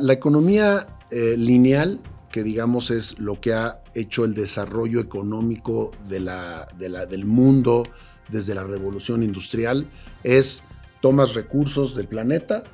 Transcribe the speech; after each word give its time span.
La 0.00 0.14
economía 0.14 0.86
eh, 1.10 1.34
lineal, 1.36 2.00
que 2.30 2.42
digamos 2.42 2.90
es 2.90 3.18
lo 3.18 3.40
que 3.40 3.52
ha 3.52 3.82
hecho 3.94 4.24
el 4.24 4.34
desarrollo 4.34 5.00
económico 5.00 5.90
del 6.08 7.24
mundo 7.26 7.82
desde 8.30 8.54
la 8.54 8.64
revolución 8.64 9.22
industrial, 9.22 9.90
es 10.24 10.62
tomas 11.02 11.34
recursos 11.34 11.94
del 11.94 12.08
planeta, 12.08 12.64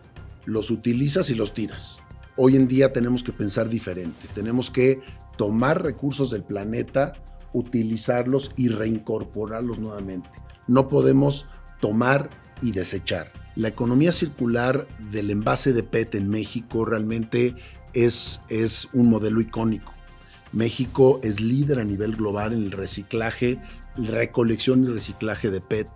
los 0.45 0.71
utilizas 0.71 1.31
y 1.31 1.35
los 1.35 1.53
tiras. 1.53 1.99
Hoy 2.37 2.55
en 2.55 2.69
día 2.69 2.93
tenemos 2.93 3.25
que 3.25 3.33
pensar 3.33 3.69
diferente, 3.69 4.29
tenemos 4.35 4.71
que 4.71 5.01
tomar 5.37 5.83
recursos 5.83 6.31
del 6.31 6.45
planeta, 6.45 7.15
utilizarlos 7.53 8.53
y 8.57 8.69
reincorporarlos 8.69 9.79
nuevamente. 9.79 10.31
No 10.69 10.89
podemos 10.89 11.47
tomar 11.81 12.31
y 12.63 12.71
desechar. 12.71 13.46
La 13.57 13.69
economía 13.69 14.13
circular 14.13 14.87
del 15.11 15.31
envase 15.31 15.73
de 15.73 15.83
PET 15.83 16.17
en 16.17 16.29
México 16.29 16.85
realmente 16.85 17.55
es, 17.95 18.43
es 18.51 18.91
un 18.93 19.09
modelo 19.09 19.41
icónico. 19.41 19.95
México 20.53 21.21
es 21.23 21.41
líder 21.41 21.81
a 21.81 21.85
nivel 21.85 22.17
global 22.17 22.53
en 22.53 22.65
el 22.65 22.73
reciclaje, 22.73 23.59
recolección 23.97 24.85
y 24.85 24.89
reciclaje 24.89 25.51
de 25.51 25.63
PET 25.63 25.89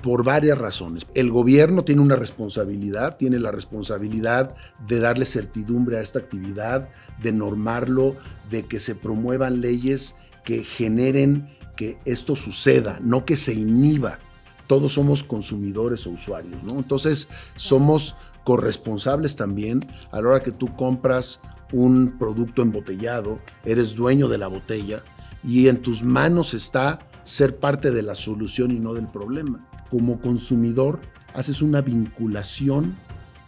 por 0.00 0.22
varias 0.22 0.58
razones. 0.58 1.06
El 1.14 1.30
gobierno 1.30 1.84
tiene 1.84 2.02
una 2.02 2.14
responsabilidad, 2.14 3.16
tiene 3.16 3.40
la 3.40 3.50
responsabilidad 3.50 4.54
de 4.86 5.00
darle 5.00 5.24
certidumbre 5.24 5.96
a 5.96 6.02
esta 6.02 6.20
actividad, 6.20 6.88
de 7.20 7.32
normarlo, 7.32 8.16
de 8.48 8.64
que 8.66 8.78
se 8.78 8.94
promuevan 8.94 9.60
leyes 9.60 10.14
que 10.44 10.62
generen 10.62 11.48
que 11.76 11.98
esto 12.04 12.36
suceda, 12.36 12.98
no 13.02 13.24
que 13.24 13.36
se 13.36 13.54
inhiba. 13.54 14.20
Todos 14.72 14.94
somos 14.94 15.22
consumidores 15.22 16.06
o 16.06 16.10
usuarios, 16.12 16.62
¿no? 16.62 16.78
Entonces, 16.78 17.28
somos 17.56 18.14
corresponsables 18.42 19.36
también 19.36 19.86
a 20.10 20.22
la 20.22 20.28
hora 20.30 20.42
que 20.42 20.50
tú 20.50 20.74
compras 20.76 21.42
un 21.74 22.16
producto 22.18 22.62
embotellado, 22.62 23.38
eres 23.66 23.94
dueño 23.94 24.28
de 24.28 24.38
la 24.38 24.46
botella 24.46 25.04
y 25.44 25.68
en 25.68 25.82
tus 25.82 26.02
manos 26.04 26.54
está 26.54 27.00
ser 27.22 27.58
parte 27.58 27.90
de 27.90 28.00
la 28.00 28.14
solución 28.14 28.70
y 28.70 28.80
no 28.80 28.94
del 28.94 29.08
problema. 29.08 29.68
Como 29.90 30.22
consumidor, 30.22 31.02
haces 31.34 31.60
una 31.60 31.82
vinculación 31.82 32.96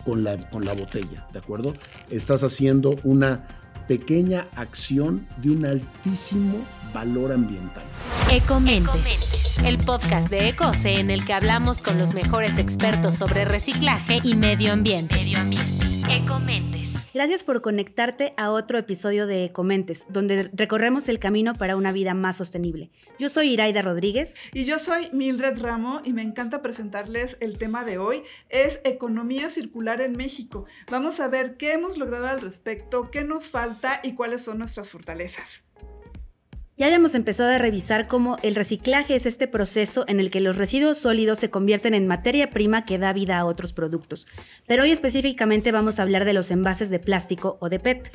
con 0.05 0.25
la, 0.25 0.39
con 0.51 0.67
la 0.67 0.75
botella, 0.75 1.27
¿de 1.33 1.39
acuerdo? 1.39 1.73
Estás 2.11 2.45
haciendo 2.45 2.97
una 3.03 3.49
pequeña 3.89 4.47
acción 4.57 5.27
de 5.41 5.53
un 5.53 5.65
altísimo 5.65 6.59
valor 6.95 7.33
ambiental. 7.33 7.83
Ecomentes, 8.31 9.59
el 9.65 9.79
podcast 9.79 10.31
de 10.31 10.49
Ecose 10.49 11.01
en 11.01 11.11
el 11.11 11.25
que 11.25 11.33
hablamos 11.35 11.83
con 11.83 11.99
los 11.99 12.15
mejores 12.15 12.57
expertos 12.57 13.17
sobre 13.17 13.45
reciclaje 13.45 14.21
y 14.23 14.37
medio 14.37 14.73
ambiente. 14.73 15.17
Medio 15.17 15.41
ambiente. 15.41 15.85
Ecomentes. 16.09 17.05
Gracias 17.13 17.43
por 17.43 17.63
conectarte 17.63 18.33
a 18.37 18.51
otro 18.51 18.79
episodio 18.79 19.27
de 19.27 19.45
Ecomentes, 19.45 20.05
donde 20.09 20.51
recorremos 20.53 21.09
el 21.09 21.19
camino 21.19 21.55
para 21.55 21.77
una 21.77 21.91
vida 21.91 22.15
más 22.15 22.37
sostenible. 22.37 22.91
Yo 23.19 23.29
soy 23.29 23.51
Iraida 23.51 23.83
Rodríguez. 23.83 24.37
Y 24.53 24.65
yo 24.65 24.79
soy 24.79 25.09
Mildred 25.13 25.61
Ramo 25.61 26.01
y 26.05 26.13
me 26.13 26.23
encanta 26.23 26.63
presentarles 26.63 27.37
el 27.41 27.59
tema 27.59 27.85
de 27.85 27.99
hoy. 27.99 28.23
Es 28.51 28.81
economía 28.85 29.51
circular 29.51 30.01
en 30.01 30.13
México. 30.13 30.67
Vamos 30.91 31.19
a 31.19 31.27
ver 31.27 31.57
qué 31.57 31.73
hemos 31.73 31.97
logrado 31.97 32.29
al 32.29 32.41
respecto, 32.41 33.11
qué 33.11 33.25
nos 33.25 33.49
falta 33.49 34.01
y 34.05 34.15
cuáles 34.15 34.45
son 34.45 34.59
nuestras 34.59 34.91
fortalezas. 34.91 35.64
Ya 36.77 36.87
habíamos 36.87 37.15
empezado 37.15 37.51
a 37.51 37.59
revisar 37.59 38.09
cómo 38.09 38.37
el 38.43 38.57
reciclaje 38.57 39.15
es 39.15 39.27
este 39.27 39.47
proceso 39.47 40.05
en 40.09 40.19
el 40.19 40.33
que 40.33 40.41
los 40.41 40.57
residuos 40.57 40.99
sólidos 40.99 41.39
se 41.39 41.49
convierten 41.49 41.95
en 41.95 42.09
materia 42.09 42.51
prima 42.51 42.85
que 42.85 42.99
da 42.99 43.13
vida 43.13 43.39
a 43.39 43.45
otros 43.45 43.73
productos. 43.73 44.27
Pero 44.67 44.83
hoy 44.83 44.91
específicamente 44.91 45.71
vamos 45.71 46.01
a 46.01 46.03
hablar 46.03 46.25
de 46.25 46.33
los 46.33 46.51
envases 46.51 46.91
de 46.91 46.99
plástico 46.99 47.59
o 47.61 47.69
de 47.69 47.79
PET. 47.79 48.11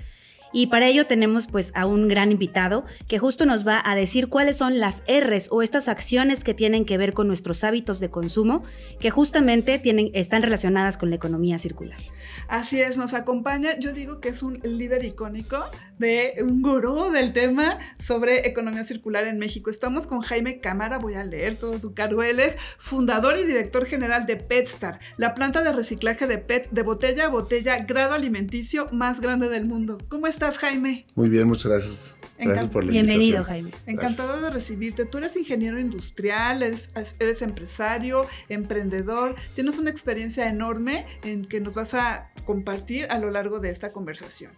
Y 0.51 0.67
para 0.67 0.87
ello 0.87 1.05
tenemos 1.05 1.47
pues 1.47 1.71
a 1.75 1.85
un 1.85 2.07
gran 2.07 2.31
invitado 2.31 2.85
que 3.07 3.19
justo 3.19 3.45
nos 3.45 3.67
va 3.67 3.81
a 3.83 3.95
decir 3.95 4.29
cuáles 4.29 4.57
son 4.57 4.79
las 4.79 5.03
R's 5.07 5.47
o 5.51 5.61
estas 5.61 5.87
acciones 5.87 6.43
que 6.43 6.53
tienen 6.53 6.85
que 6.85 6.97
ver 6.97 7.13
con 7.13 7.27
nuestros 7.27 7.63
hábitos 7.63 7.99
de 7.99 8.09
consumo 8.09 8.63
que 8.99 9.09
justamente 9.11 9.79
tienen, 9.79 10.09
están 10.13 10.41
relacionadas 10.41 10.97
con 10.97 11.09
la 11.09 11.15
economía 11.15 11.59
circular. 11.59 11.99
Así 12.47 12.81
es, 12.81 12.97
nos 12.97 13.13
acompaña, 13.13 13.77
yo 13.79 13.93
digo 13.93 14.19
que 14.19 14.29
es 14.29 14.41
un 14.41 14.59
líder 14.63 15.05
icónico 15.05 15.65
de 15.99 16.35
un 16.41 16.61
gurú 16.61 17.11
del 17.11 17.33
tema 17.33 17.77
sobre 17.99 18.47
economía 18.47 18.83
circular 18.83 19.25
en 19.27 19.37
México. 19.37 19.69
Estamos 19.69 20.07
con 20.07 20.21
Jaime 20.21 20.59
Cámara, 20.59 20.97
voy 20.97 21.15
a 21.15 21.23
leer 21.23 21.57
todo 21.57 21.79
tu 21.79 21.93
cargo. 21.93 22.23
Él 22.23 22.39
es 22.39 22.57
fundador 22.77 23.37
y 23.37 23.43
director 23.43 23.85
general 23.85 24.25
de 24.25 24.37
PetStar, 24.37 24.99
la 25.17 25.35
planta 25.35 25.61
de 25.61 25.73
reciclaje 25.73 26.25
de 26.25 26.37
PET 26.37 26.69
de 26.71 26.81
botella 26.83 27.25
a 27.25 27.29
botella, 27.29 27.79
grado 27.79 28.13
alimenticio 28.13 28.87
más 28.91 29.19
grande 29.19 29.49
del 29.49 29.65
mundo. 29.65 29.97
¿Cómo 30.07 30.27
estás, 30.27 30.38
Jaime? 30.57 31.05
Muy 31.15 31.29
bien, 31.29 31.47
muchas 31.47 31.71
gracias. 31.71 32.17
Gracias 32.37 32.67
por 32.69 32.85
la 32.85 32.91
Bienvenido, 32.91 33.43
Jaime. 33.43 33.71
Encantado 33.85 34.41
de 34.41 34.49
recibirte. 34.49 35.05
Tú 35.05 35.17
eres 35.17 35.35
ingeniero 35.35 35.77
industrial, 35.79 36.63
eres, 36.63 36.89
eres, 37.19 37.41
empresario, 37.41 38.21
emprendedor, 38.47 39.35
tienes 39.55 39.77
una 39.77 39.89
experiencia 39.89 40.47
enorme 40.47 41.05
en 41.23 41.45
que 41.45 41.59
nos 41.59 41.75
vas 41.75 41.93
a 41.93 42.31
compartir 42.45 43.07
a 43.09 43.19
lo 43.19 43.29
largo 43.29 43.59
de 43.59 43.71
esta 43.71 43.89
conversación. 43.91 44.51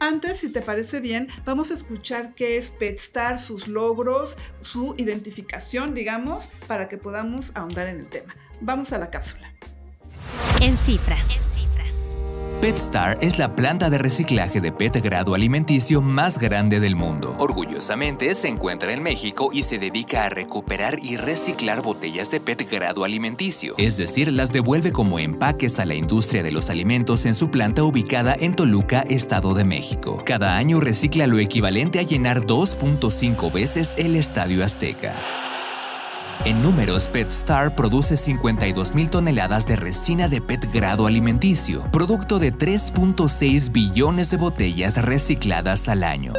Antes, 0.00 0.38
si 0.38 0.50
te 0.50 0.62
parece 0.62 1.00
bien, 1.00 1.28
vamos 1.44 1.70
a 1.70 1.74
escuchar 1.74 2.34
qué 2.34 2.56
es 2.56 2.70
PetStar, 2.70 3.38
sus 3.38 3.66
logros, 3.66 4.38
su 4.60 4.94
identificación, 4.96 5.92
digamos, 5.92 6.46
para 6.68 6.88
que 6.88 6.98
podamos 6.98 7.50
ahondar 7.54 7.88
en 7.88 8.00
el 8.00 8.06
tema. 8.06 8.34
Vamos 8.60 8.92
a 8.92 8.98
la 8.98 9.10
cápsula. 9.10 9.52
En 10.60 10.76
cifras. 10.76 11.57
PetStar 12.60 13.18
es 13.20 13.38
la 13.38 13.54
planta 13.54 13.88
de 13.88 13.98
reciclaje 13.98 14.60
de 14.60 14.72
PET 14.72 15.02
grado 15.02 15.34
alimenticio 15.34 16.02
más 16.02 16.38
grande 16.38 16.80
del 16.80 16.96
mundo. 16.96 17.36
Orgullosamente 17.38 18.34
se 18.34 18.48
encuentra 18.48 18.92
en 18.92 19.02
México 19.02 19.50
y 19.52 19.62
se 19.62 19.78
dedica 19.78 20.24
a 20.24 20.28
recuperar 20.28 20.98
y 21.00 21.16
reciclar 21.16 21.82
botellas 21.82 22.30
de 22.30 22.40
PET 22.40 22.68
grado 22.70 23.04
alimenticio, 23.04 23.74
es 23.78 23.96
decir, 23.96 24.32
las 24.32 24.50
devuelve 24.52 24.92
como 24.92 25.18
empaques 25.18 25.78
a 25.78 25.86
la 25.86 25.94
industria 25.94 26.42
de 26.42 26.50
los 26.50 26.68
alimentos 26.68 27.26
en 27.26 27.34
su 27.34 27.50
planta 27.50 27.84
ubicada 27.84 28.36
en 28.38 28.56
Toluca, 28.56 29.00
Estado 29.08 29.54
de 29.54 29.64
México. 29.64 30.22
Cada 30.26 30.56
año 30.56 30.80
recicla 30.80 31.26
lo 31.26 31.38
equivalente 31.38 32.00
a 32.00 32.02
llenar 32.02 32.44
2.5 32.44 33.52
veces 33.52 33.94
el 33.98 34.16
Estadio 34.16 34.64
Azteca. 34.64 35.14
En 36.44 36.62
números, 36.62 37.08
PetStar 37.08 37.74
produce 37.74 38.16
52 38.16 38.94
mil 38.94 39.10
toneladas 39.10 39.66
de 39.66 39.76
resina 39.76 40.28
de 40.28 40.40
PET 40.40 40.72
grado 40.72 41.06
alimenticio, 41.06 41.90
producto 41.90 42.38
de 42.38 42.54
3.6 42.54 43.72
billones 43.72 44.30
de 44.30 44.36
botellas 44.36 45.02
recicladas 45.02 45.88
al 45.88 46.04
año. 46.04 46.32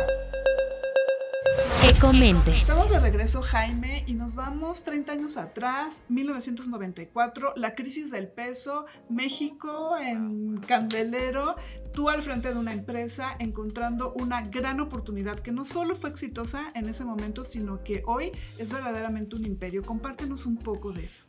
Ecomentes. 1.99 2.55
Estamos 2.55 2.89
de 2.91 2.99
regreso, 3.01 3.41
Jaime, 3.41 4.05
y 4.07 4.13
nos 4.13 4.33
vamos 4.33 4.85
30 4.85 5.11
años 5.11 5.35
atrás, 5.35 6.01
1994, 6.07 7.51
la 7.57 7.75
crisis 7.75 8.09
del 8.09 8.29
peso, 8.29 8.85
México 9.09 9.97
en 10.01 10.61
Candelero, 10.65 11.55
tú 11.91 12.07
al 12.07 12.21
frente 12.21 12.53
de 12.53 12.57
una 12.57 12.71
empresa 12.71 13.35
encontrando 13.39 14.13
una 14.13 14.43
gran 14.43 14.79
oportunidad 14.79 15.39
que 15.39 15.51
no 15.51 15.65
solo 15.65 15.93
fue 15.93 16.09
exitosa 16.09 16.71
en 16.73 16.87
ese 16.87 17.03
momento, 17.03 17.43
sino 17.43 17.83
que 17.83 18.01
hoy 18.05 18.31
es 18.57 18.71
verdaderamente 18.71 19.35
un 19.35 19.43
imperio. 19.43 19.83
Compártenos 19.83 20.45
un 20.45 20.55
poco 20.55 20.93
de 20.93 21.03
eso. 21.03 21.25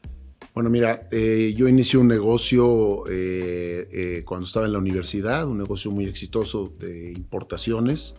Bueno, 0.55 0.71
mira, 0.71 1.09
eh, 1.11 1.53
yo 1.57 1.67
inicié 1.67 1.99
un 1.99 2.07
negocio 2.07 3.09
eh, 3.09 3.89
eh, 3.91 4.23
cuando 4.25 4.47
estaba 4.47 4.67
en 4.67 4.73
la 4.73 4.79
universidad, 4.79 5.49
un 5.49 5.59
negocio 5.59 5.91
muy 5.91 6.05
exitoso 6.05 6.73
de 6.79 7.11
importaciones 7.11 8.15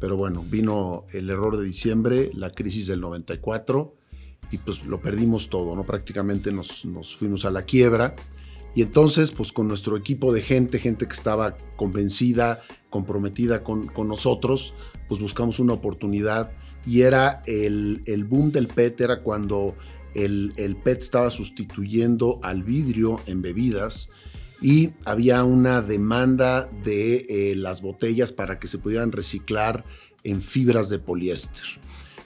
pero 0.00 0.16
bueno, 0.16 0.44
vino 0.48 1.04
el 1.12 1.30
error 1.30 1.56
de 1.56 1.64
diciembre, 1.64 2.30
la 2.34 2.50
crisis 2.50 2.86
del 2.86 3.00
94 3.00 3.94
y 4.50 4.58
pues 4.58 4.84
lo 4.86 5.00
perdimos 5.00 5.48
todo, 5.48 5.74
¿no? 5.76 5.84
Prácticamente 5.84 6.52
nos, 6.52 6.84
nos 6.84 7.16
fuimos 7.16 7.44
a 7.44 7.50
la 7.50 7.62
quiebra. 7.62 8.14
Y 8.74 8.82
entonces, 8.82 9.32
pues 9.32 9.52
con 9.52 9.66
nuestro 9.66 9.96
equipo 9.96 10.32
de 10.32 10.42
gente, 10.42 10.78
gente 10.78 11.06
que 11.06 11.14
estaba 11.14 11.56
convencida, 11.76 12.62
comprometida 12.90 13.64
con, 13.64 13.88
con 13.88 14.08
nosotros, 14.08 14.74
pues 15.08 15.20
buscamos 15.20 15.58
una 15.58 15.72
oportunidad 15.72 16.52
y 16.86 17.02
era 17.02 17.42
el, 17.46 18.02
el 18.06 18.24
boom 18.24 18.52
del 18.52 18.68
PET, 18.68 19.00
era 19.00 19.22
cuando 19.22 19.74
el, 20.14 20.52
el, 20.56 20.76
PET 20.76 21.00
estaba 21.00 21.30
sustituyendo 21.30 22.38
al 22.42 22.62
vidrio 22.62 23.20
en 23.26 23.42
bebidas 23.42 24.10
y 24.60 24.90
había 25.04 25.44
una 25.44 25.82
demanda 25.82 26.68
de 26.84 27.26
eh, 27.28 27.54
las 27.56 27.80
botellas 27.80 28.32
para 28.32 28.58
que 28.58 28.68
se 28.68 28.78
pudieran 28.78 29.12
reciclar 29.12 29.84
en 30.24 30.42
fibras 30.42 30.88
de 30.88 30.98
poliéster. 30.98 31.64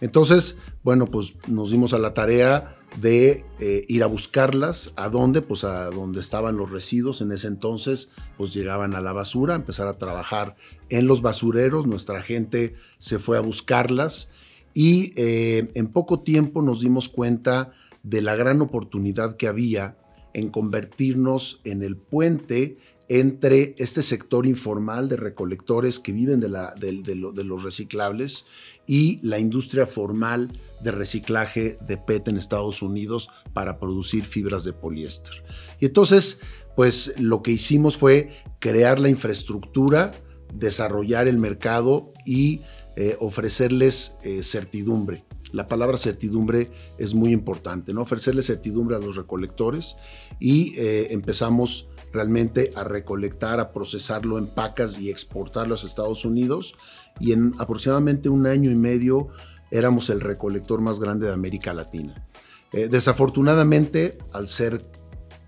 Entonces, 0.00 0.58
bueno, 0.82 1.06
pues 1.06 1.34
nos 1.46 1.70
dimos 1.70 1.92
a 1.92 1.98
la 1.98 2.14
tarea 2.14 2.76
de 3.00 3.44
eh, 3.60 3.84
ir 3.88 4.02
a 4.02 4.06
buscarlas. 4.06 4.92
¿A 4.96 5.08
dónde? 5.08 5.42
Pues 5.42 5.64
a 5.64 5.90
donde 5.90 6.20
estaban 6.20 6.56
los 6.56 6.70
residuos. 6.70 7.20
En 7.20 7.32
ese 7.32 7.48
entonces, 7.48 8.10
pues 8.36 8.52
llegaban 8.52 8.94
a 8.94 9.00
la 9.00 9.12
basura, 9.12 9.54
empezar 9.54 9.86
a 9.86 9.98
trabajar 9.98 10.56
en 10.88 11.06
los 11.06 11.22
basureros. 11.22 11.86
Nuestra 11.86 12.22
gente 12.22 12.74
se 12.98 13.18
fue 13.18 13.38
a 13.38 13.42
buscarlas 13.42 14.30
y 14.74 15.12
eh, 15.16 15.70
en 15.74 15.88
poco 15.88 16.20
tiempo 16.20 16.62
nos 16.62 16.80
dimos 16.80 17.08
cuenta 17.08 17.72
de 18.02 18.22
la 18.22 18.34
gran 18.34 18.60
oportunidad 18.60 19.36
que 19.36 19.46
había 19.46 19.96
en 20.34 20.50
convertirnos 20.50 21.60
en 21.64 21.82
el 21.82 21.96
puente 21.96 22.78
entre 23.08 23.74
este 23.78 24.02
sector 24.02 24.46
informal 24.46 25.08
de 25.08 25.16
recolectores 25.16 26.00
que 26.00 26.12
viven 26.12 26.40
de, 26.40 27.44
los 27.44 27.62
reciclables 27.62 28.46
y 28.86 29.20
la 29.22 29.38
industria 29.38 29.86
formal 29.86 30.58
de 30.82 30.92
reciclaje 30.92 31.78
de 31.86 31.98
PET 31.98 32.28
en 32.28 32.38
Estados 32.38 32.80
Unidos 32.80 33.28
para 33.52 33.78
producir 33.78 34.24
fibras 34.24 34.64
de 34.64 34.72
poliéster. 34.72 35.44
Y 35.78 35.86
entonces, 35.86 36.40
pues 36.74 37.14
lo 37.18 37.42
que 37.42 37.50
hicimos 37.50 37.98
fue 37.98 38.30
crear 38.60 38.98
la 38.98 39.10
infraestructura, 39.10 40.12
desarrollar 40.54 41.28
el 41.28 41.38
mercado 41.38 42.12
y 42.24 42.62
eh, 42.96 43.16
ofrecerles 43.20 44.16
eh, 44.22 44.42
certidumbre. 44.42 45.24
La 45.52 45.66
palabra 45.66 45.98
certidumbre 45.98 46.70
es 46.98 47.14
muy 47.14 47.30
importante, 47.30 47.92
¿no? 47.92 48.02
Ofrecerles 48.02 48.46
certidumbre 48.46 48.96
a 48.96 48.98
los 48.98 49.16
recolectores 49.16 49.96
y 50.40 50.74
eh, 50.78 51.08
empezamos 51.10 51.88
realmente 52.10 52.70
a 52.74 52.84
recolectar, 52.84 53.60
a 53.60 53.70
procesarlo 53.70 54.38
en 54.38 54.46
pacas 54.46 54.98
y 54.98 55.10
exportarlo 55.10 55.74
a 55.74 55.78
Estados 55.78 56.24
Unidos. 56.24 56.74
Y 57.20 57.32
en 57.32 57.52
aproximadamente 57.58 58.30
un 58.30 58.46
año 58.46 58.70
y 58.70 58.74
medio 58.74 59.28
éramos 59.70 60.08
el 60.08 60.22
recolector 60.22 60.80
más 60.80 60.98
grande 60.98 61.26
de 61.26 61.34
América 61.34 61.74
Latina. 61.74 62.26
Eh, 62.72 62.88
desafortunadamente, 62.90 64.16
al 64.32 64.48
ser 64.48 64.86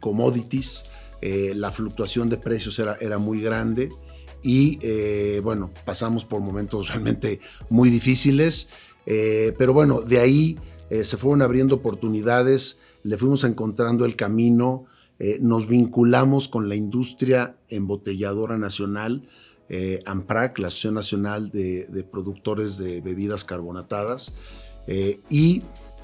commodities, 0.00 0.84
eh, 1.22 1.54
la 1.56 1.72
fluctuación 1.72 2.28
de 2.28 2.36
precios 2.36 2.78
era, 2.78 3.18
muy 3.18 3.40
grande 3.40 3.88
y 4.42 4.78
bueno, 5.40 5.70
pasamos 5.86 6.26
por 6.26 6.42
momentos 6.42 6.88
realmente 6.88 7.40
muy 7.70 7.88
difíciles, 7.88 8.68
pero 9.06 9.72
bueno, 9.72 10.00
de 10.00 10.18
ahí 10.18 10.58
se 10.90 11.16
fueron 11.16 11.42
abriendo 11.42 11.74
oportunidades, 11.76 12.78
le 13.02 13.18
fuimos 13.18 13.44
encontrando 13.44 14.04
el 14.04 14.16
camino, 14.16 14.86
eh, 15.18 15.38
nos 15.40 15.68
vinculamos 15.68 16.48
con 16.48 16.68
la 16.68 16.74
industria 16.74 17.56
embotelladora 17.68 18.58
nacional, 18.58 19.28
eh, 19.68 20.00
AMPRAC, 20.06 20.58
la 20.58 20.68
Asociación 20.68 20.94
Nacional 20.94 21.50
de, 21.50 22.06
Productores 22.10 22.78
de 22.78 23.00
Bebidas 23.00 23.44
Carbonatadas, 23.44 24.34
eh, 24.86 25.20
y 25.30 25.62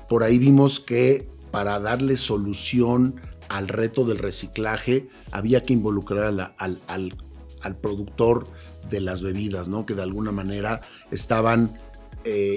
por 0.09 0.23
ahí 0.23 0.39
vimos 0.39 0.79
que 0.79 1.29
para 1.51 1.81
darle 1.81 2.17
solución 2.17 3.21
al 3.49 3.67
reto 3.67 4.05
del 4.05 4.19
reciclaje 4.19 5.09
había 5.33 5.63
que 5.63 5.73
involucrar 5.73 6.55
al, 6.57 7.77
productor 7.81 8.45
de 8.89 9.01
las 9.01 9.23
bebidas, 9.23 9.69
¿no? 9.69 9.87
que 9.87 9.95
de 9.95 10.03
alguna 10.03 10.31
manera 10.31 10.81
estaban 11.11 11.77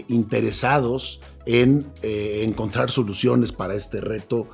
interesados 0.07 1.19
en 1.45 1.91
encontrar 2.01 2.91
soluciones 2.91 3.51
para 3.51 3.75
este 3.75 4.01
reto 4.01 4.49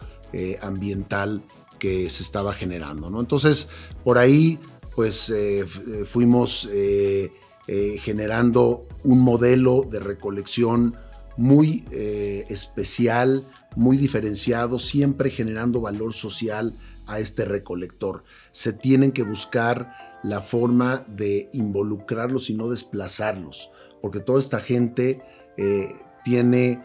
ambiental 0.61 1.44
que 1.79 2.09
se 2.09 2.21
estaba 2.21 2.53
generando. 2.53 3.09
¿no? 3.09 3.19
Entonces, 3.19 3.69
por 4.03 4.19
ahí, 4.19 4.59
pues 4.95 5.29
eh, 5.29 5.61
eh, 5.61 6.06
fuimos 6.06 6.69
eh, 6.71 7.31
generando 8.01 8.88
un 9.03 9.21
modelo 9.21 9.88
de 9.89 10.00
recolección 10.00 10.95
muy 11.38 11.85
especial, 12.50 13.47
muy 13.75 13.95
diferenciado, 13.95 14.79
siempre 14.79 15.29
generando 15.29 15.79
valor 15.79 16.13
social 16.15 16.77
a 17.06 17.19
este 17.19 17.45
recolector. 17.45 18.23
Se 18.51 18.73
tienen 18.73 19.11
que 19.11 19.21
buscar 19.21 20.19
la 20.23 20.41
forma 20.41 21.06
de 21.07 21.50
involucrarlos 21.53 22.50
y 22.50 22.56
no 22.56 22.69
desplazarlos, 22.69 23.69
porque 24.01 24.19
toda 24.19 24.40
esta 24.40 24.60
gente 24.60 25.22
tiene, 26.24 26.81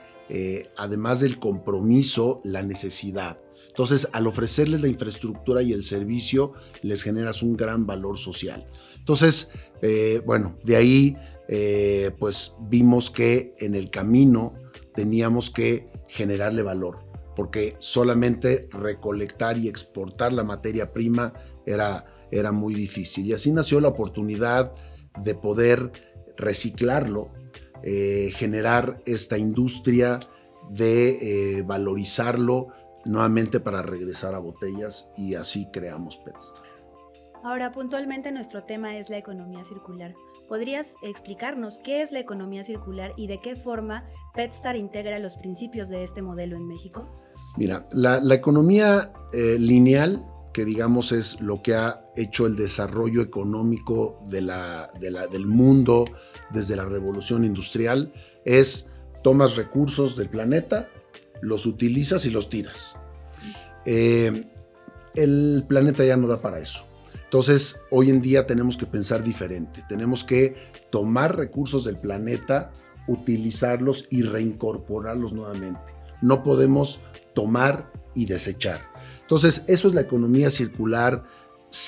además 0.76 1.20
del 1.20 1.38
compromiso, 1.38 2.40
la 2.44 2.62
necesidad. 2.62 3.38
Entonces, 3.74 4.08
al 4.12 4.28
ofrecerles 4.28 4.82
la 4.82 4.86
infraestructura 4.86 5.60
y 5.60 5.72
el 5.72 5.82
servicio, 5.82 6.52
les 6.82 7.02
generas 7.02 7.42
un 7.42 7.56
gran 7.56 7.86
valor 7.86 8.18
social. 8.18 8.68
Entonces, 8.96 9.50
eh, 9.82 10.22
bueno, 10.24 10.56
de 10.62 10.76
ahí, 10.76 11.16
eh, 11.48 12.12
pues 12.20 12.54
vimos 12.60 13.10
que 13.10 13.52
en 13.58 13.74
el 13.74 13.90
camino 13.90 14.54
teníamos 14.94 15.50
que 15.50 15.90
generarle 16.08 16.62
valor, 16.62 17.00
porque 17.34 17.74
solamente 17.80 18.68
recolectar 18.70 19.58
y 19.58 19.66
exportar 19.66 20.32
la 20.32 20.44
materia 20.44 20.92
prima 20.92 21.34
era, 21.66 22.06
era 22.30 22.52
muy 22.52 22.74
difícil. 22.74 23.26
Y 23.26 23.32
así 23.32 23.50
nació 23.50 23.80
la 23.80 23.88
oportunidad 23.88 24.72
de 25.20 25.34
poder 25.34 25.90
reciclarlo, 26.36 27.28
eh, 27.82 28.32
generar 28.34 28.98
esta 29.06 29.38
industria 29.38 30.20
de 30.70 31.62
valorizarlo 31.66 32.68
nuevamente 33.04 33.60
para 33.60 33.82
regresar 33.82 34.34
a 34.34 34.38
botellas 34.38 35.08
y 35.16 35.34
así 35.34 35.68
creamos 35.70 36.16
PetStar. 36.18 36.62
Ahora, 37.44 37.72
puntualmente 37.72 38.32
nuestro 38.32 38.64
tema 38.64 38.96
es 38.96 39.10
la 39.10 39.18
economía 39.18 39.62
circular. 39.64 40.14
¿Podrías 40.48 40.94
explicarnos 41.02 41.80
qué 41.80 42.02
es 42.02 42.12
la 42.12 42.20
economía 42.20 42.64
circular 42.64 43.12
y 43.16 43.26
de 43.26 43.40
qué 43.40 43.56
forma 43.56 44.04
PetStar 44.34 44.76
integra 44.76 45.18
los 45.18 45.36
principios 45.36 45.88
de 45.88 46.04
este 46.04 46.22
modelo 46.22 46.56
en 46.56 46.66
México? 46.66 47.06
Mira, 47.56 47.86
la, 47.92 48.34
economía 48.34 49.12
eh, 49.32 49.56
lineal, 49.58 50.24
que 50.54 50.64
digamos 50.64 51.10
es 51.12 51.40
lo 51.40 51.62
que 51.62 51.74
ha 51.74 52.06
hecho 52.16 52.46
el 52.46 52.54
desarrollo 52.54 53.20
económico 53.20 54.22
de 54.30 54.40
la, 54.40 54.88
del 55.00 55.46
mundo 55.46 56.04
desde 56.50 56.76
la 56.76 56.84
revolución 56.84 57.44
industrial, 57.44 58.14
es 58.44 58.88
tomas 59.24 59.56
recursos 59.56 60.16
del 60.16 60.30
planeta, 60.30 60.88
los 61.42 61.66
utilizas 61.66 62.24
y 62.24 62.30
los 62.30 62.48
tiras. 62.48 62.94
Eh, 63.84 64.44
el 65.16 65.64
planeta 65.66 66.04
ya 66.04 66.16
no 66.16 66.28
da 66.28 66.40
para 66.40 66.60
eso. 66.60 66.86
Entonces, 67.24 67.80
hoy 67.90 68.10
en 68.10 68.22
día 68.22 68.46
tenemos 68.46 68.76
que 68.76 68.86
pensar 68.86 69.24
diferente. 69.24 69.84
Tenemos 69.88 70.22
que 70.22 70.54
tomar 70.90 71.36
recursos 71.36 71.84
del 71.84 71.96
planeta, 71.96 72.70
utilizarlos 73.08 74.06
y 74.08 74.22
reincorporarlos 74.22 75.32
nuevamente. 75.32 75.92
No 76.22 76.44
podemos 76.44 77.00
tomar 77.34 77.90
y 78.14 78.26
desechar. 78.26 78.93
Entonces, 79.24 79.64
eso 79.68 79.88
es 79.88 79.94
la 79.94 80.02
economía 80.02 80.50
circular 80.50 81.24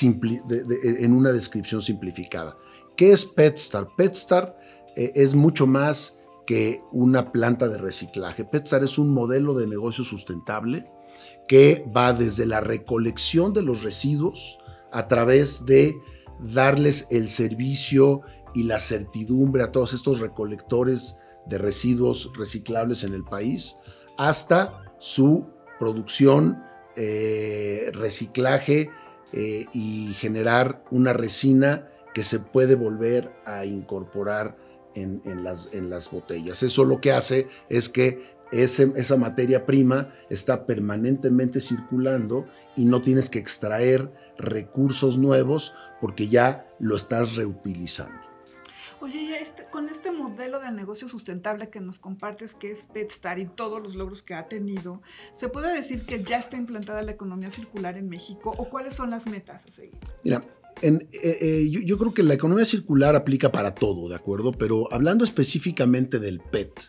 en 0.01 1.13
una 1.13 1.31
descripción 1.31 1.83
simplificada. 1.83 2.57
¿Qué 2.97 3.13
es 3.13 3.27
PetStar? 3.27 3.89
PetStar 3.95 4.59
eh, 4.97 5.13
es 5.15 5.35
mucho 5.35 5.67
más 5.67 6.17
que 6.47 6.83
una 6.93 7.31
planta 7.31 7.69
de 7.69 7.77
reciclaje. 7.77 8.45
PetStar 8.45 8.83
es 8.83 8.99
un 8.99 9.13
modelo 9.13 9.53
de 9.55 9.67
negocio 9.67 10.03
sustentable 10.03 10.91
que 11.47 11.85
va 11.95 12.13
desde 12.13 12.47
la 12.47 12.61
recolección 12.61 13.53
de 13.53 13.63
los 13.63 13.83
residuos 13.83 14.59
a 14.93 15.09
través 15.09 15.67
de 15.67 15.97
darles 16.41 17.09
el 17.11 17.29
servicio 17.29 18.23
y 18.55 18.63
la 18.63 18.79
certidumbre 18.79 19.63
a 19.63 19.73
todos 19.73 19.93
estos 19.93 20.21
recolectores 20.21 21.17
de 21.47 21.59
residuos 21.59 22.33
reciclables 22.37 23.05
en 23.05 23.15
el 23.15 23.23
país, 23.23 23.77
hasta 24.17 24.83
su 24.99 25.47
producción, 25.79 26.63
eh, 26.97 27.91
reciclaje 27.93 28.91
eh, 29.33 29.67
y 29.73 30.15
generar 30.15 30.85
una 30.91 31.13
resina 31.13 31.89
que 32.15 32.23
se 32.23 32.39
puede 32.39 32.75
volver 32.75 33.33
a 33.45 33.65
incorporar 33.65 34.57
en, 34.95 35.21
las, 35.45 35.69
en 35.75 35.91
las 35.91 36.11
botellas. 36.11 36.63
Eso 36.63 36.85
lo 36.87 37.03
que 37.03 37.13
hace 37.13 37.49
es 37.69 37.91
que 37.91 38.35
esa 38.51 39.17
materia 39.17 39.67
prima 39.67 40.15
está 40.31 40.65
permanentemente 40.67 41.61
circulando 41.61 42.47
y 42.77 42.85
no 42.85 43.03
tienes 43.03 43.29
que 43.29 43.39
extraer 43.39 44.11
recursos 44.39 45.19
nuevos 45.19 45.75
porque 46.01 46.29
ya 46.29 46.67
lo 46.79 46.97
estás 46.97 47.37
reutilizando. 47.37 48.21
Oye, 49.01 49.41
este, 49.41 49.65
con 49.71 49.89
este 49.89 50.11
modelo 50.11 50.59
de 50.59 50.73
negocio 50.73 51.09
sustentable 51.09 51.69
que 51.69 51.81
nos 51.81 51.99
compartes, 51.99 52.55
que 52.55 52.71
es 52.71 52.85
PetStar 52.85 53.39
y 53.39 53.47
todos 53.47 53.83
los 53.83 53.95
logros 53.95 54.23
que 54.23 54.35
ha 54.35 54.49
tenido, 54.49 55.03
¿se 55.35 55.49
puede 55.49 55.75
decir 55.75 56.07
que 56.07 56.25
ya 56.25 56.39
está 56.39 56.57
implantada 56.57 57.03
la 57.03 57.13
economía 57.13 57.51
circular 57.51 57.99
en 57.99 58.09
México 58.09 58.55
o 58.57 58.71
cuáles 58.71 58.95
son 58.95 59.11
las 59.11 59.27
metas 59.27 59.67
a 59.67 59.71
seguir? 59.71 59.99
Mira, 60.25 60.43
eh, 60.81 60.99
eh, 61.13 61.69
yo, 61.71 61.99
creo 61.99 62.15
que 62.15 62.23
la 62.23 62.35
economía 62.35 62.65
circular 62.65 63.17
aplica 63.17 63.53
para 63.53 63.75
todo, 63.75 64.09
¿de 64.09 64.15
acuerdo? 64.15 64.53
Pero 64.53 64.93
hablando 64.93 65.25
específicamente 65.25 66.19
del 66.19 66.41
PET, 66.41 66.81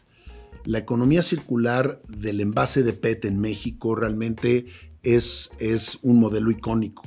la 0.64 0.78
economía 0.78 1.24
circular 1.24 2.02
del 2.08 2.40
envase 2.40 2.84
de 2.84 2.94
PET 2.94 3.26
en 3.26 3.40
México 3.40 3.96
realmente 3.96 4.68
es, 5.04 5.52
es 5.60 6.00
un 6.04 6.20
modelo 6.20 6.52
icónico. 6.52 7.04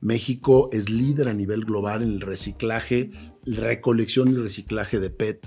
México 0.00 0.68
es 0.72 0.90
líder 0.90 1.28
a 1.28 1.34
nivel 1.34 1.64
global 1.64 2.02
en 2.02 2.10
el 2.10 2.20
reciclaje, 2.20 3.10
recolección 3.46 4.28
y 4.28 4.36
reciclaje 4.36 5.00
de 5.00 5.10
PET 5.10 5.46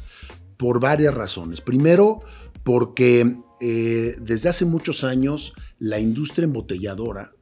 por 0.58 0.80
varias 0.80 1.14
razones. 1.14 1.62
Primero, 1.62 2.22
porque 2.64 3.38
eh, 3.62 4.16
desde 4.22 4.50
hace 4.50 4.66
muchos 4.66 5.04
años 5.04 5.54
la 5.80 6.00
industria 6.00 6.46
embotelladora 6.46 7.34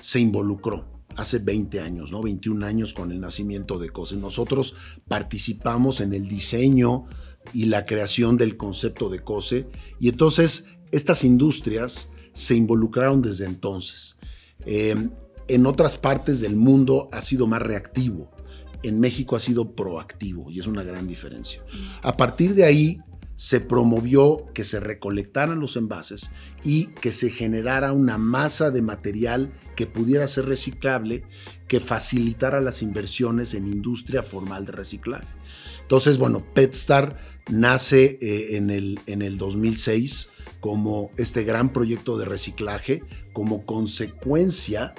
se 0.00 0.20
involucró 0.20 0.96
hace 1.16 1.38
20 1.38 1.80
años, 1.80 2.12
¿no? 2.12 2.22
21 2.22 2.64
años 2.66 2.92
con 2.92 3.10
el 3.10 3.20
nacimiento 3.20 3.78
de 3.78 3.88
COSE. 3.88 4.16
Nosotros 4.16 4.74
participamos 5.08 6.00
en 6.00 6.12
el 6.12 6.28
diseño 6.28 7.06
y 7.52 7.66
la 7.66 7.86
creación 7.86 8.36
del 8.36 8.56
concepto 8.56 9.08
de 9.08 9.20
COSE 9.20 9.68
y 9.98 10.08
entonces 10.08 10.66
estas 10.92 11.24
industrias 11.24 12.10
se 12.32 12.54
involucraron 12.54 13.22
desde 13.22 13.46
entonces. 13.46 14.18
Eh, 14.66 14.94
en 15.48 15.66
otras 15.66 15.96
partes 15.96 16.40
del 16.40 16.56
mundo 16.56 17.08
ha 17.12 17.20
sido 17.20 17.46
más 17.46 17.62
reactivo. 17.62 18.30
En 18.86 19.00
México 19.00 19.34
ha 19.36 19.40
sido 19.40 19.74
proactivo 19.74 20.50
y 20.50 20.60
es 20.60 20.66
una 20.66 20.82
gran 20.82 21.06
diferencia. 21.08 21.62
A 22.02 22.16
partir 22.16 22.54
de 22.54 22.64
ahí 22.64 23.00
se 23.36 23.60
promovió 23.60 24.46
que 24.54 24.64
se 24.64 24.80
recolectaran 24.80 25.60
los 25.60 25.76
envases 25.76 26.30
y 26.64 26.86
que 26.86 27.12
se 27.12 27.30
generara 27.30 27.92
una 27.92 28.16
masa 28.16 28.70
de 28.70 28.80
material 28.82 29.52
que 29.76 29.86
pudiera 29.86 30.26
ser 30.26 30.46
reciclable, 30.46 31.24
que 31.68 31.80
facilitara 31.80 32.60
las 32.60 32.80
inversiones 32.80 33.54
en 33.54 33.66
industria 33.66 34.22
formal 34.22 34.64
de 34.64 34.72
reciclaje. 34.72 35.26
Entonces, 35.82 36.16
bueno, 36.16 36.44
PetStar 36.54 37.18
nace 37.50 38.18
eh, 38.22 38.56
en, 38.56 38.70
el, 38.70 39.00
en 39.06 39.20
el 39.20 39.36
2006 39.36 40.30
como 40.60 41.10
este 41.18 41.44
gran 41.44 41.72
proyecto 41.72 42.16
de 42.16 42.24
reciclaje, 42.24 43.02
como 43.32 43.66
consecuencia 43.66 44.94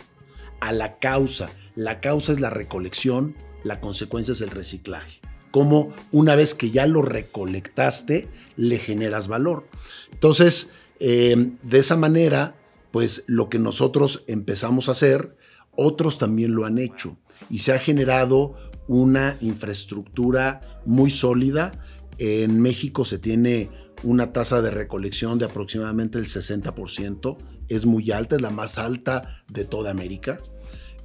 a 0.60 0.72
la 0.72 1.00
causa. 1.00 1.50
La 1.76 2.00
causa 2.02 2.32
es 2.32 2.40
la 2.40 2.50
recolección, 2.50 3.36
la 3.68 3.80
consecuencia 3.80 4.32
es 4.32 4.42
el 4.42 4.50
reciclaje 4.50 5.20
cómo 5.52 5.94
una 6.12 6.36
vez 6.36 6.54
que 6.54 6.70
ya 6.70 6.86
lo 6.86 7.02
recolectaste, 7.02 8.28
le 8.58 8.78
generas 8.78 9.28
valor. 9.28 9.68
Entonces, 10.12 10.74
eh, 11.00 11.52
de 11.64 11.80
esa 11.80 11.98
manera, 11.98 12.56
pues 12.92 13.24
lo 13.28 13.50
que 13.50 13.60
nosotros 13.60 14.24
empezamos 14.28 14.88
a 14.88 14.92
hacer, 14.92 15.36
otros 15.72 16.18
también 16.18 16.54
lo 16.56 16.66
han 16.66 16.78
hecho 16.80 17.18
y 17.50 17.60
se 17.60 17.74
ha 17.74 17.80
generado 17.80 18.56
una 18.88 19.38
infraestructura 19.42 20.62
muy 20.86 21.10
sólida. 21.10 21.84
En 22.18 22.62
México 22.62 23.06
se 23.06 23.20
tiene 23.20 23.70
una 24.04 24.34
tasa 24.34 24.62
de 24.62 24.72
recolección 24.72 25.40
de 25.40 25.46
aproximadamente 25.46 26.18
el 26.20 26.26
60%, 26.26 27.38
es 27.68 27.86
muy 27.86 28.12
alta, 28.12 28.36
es 28.36 28.42
la 28.42 28.50
más 28.50 28.78
alta 28.78 29.44
de 29.52 29.66
toda 29.66 29.92
América. 29.92 30.40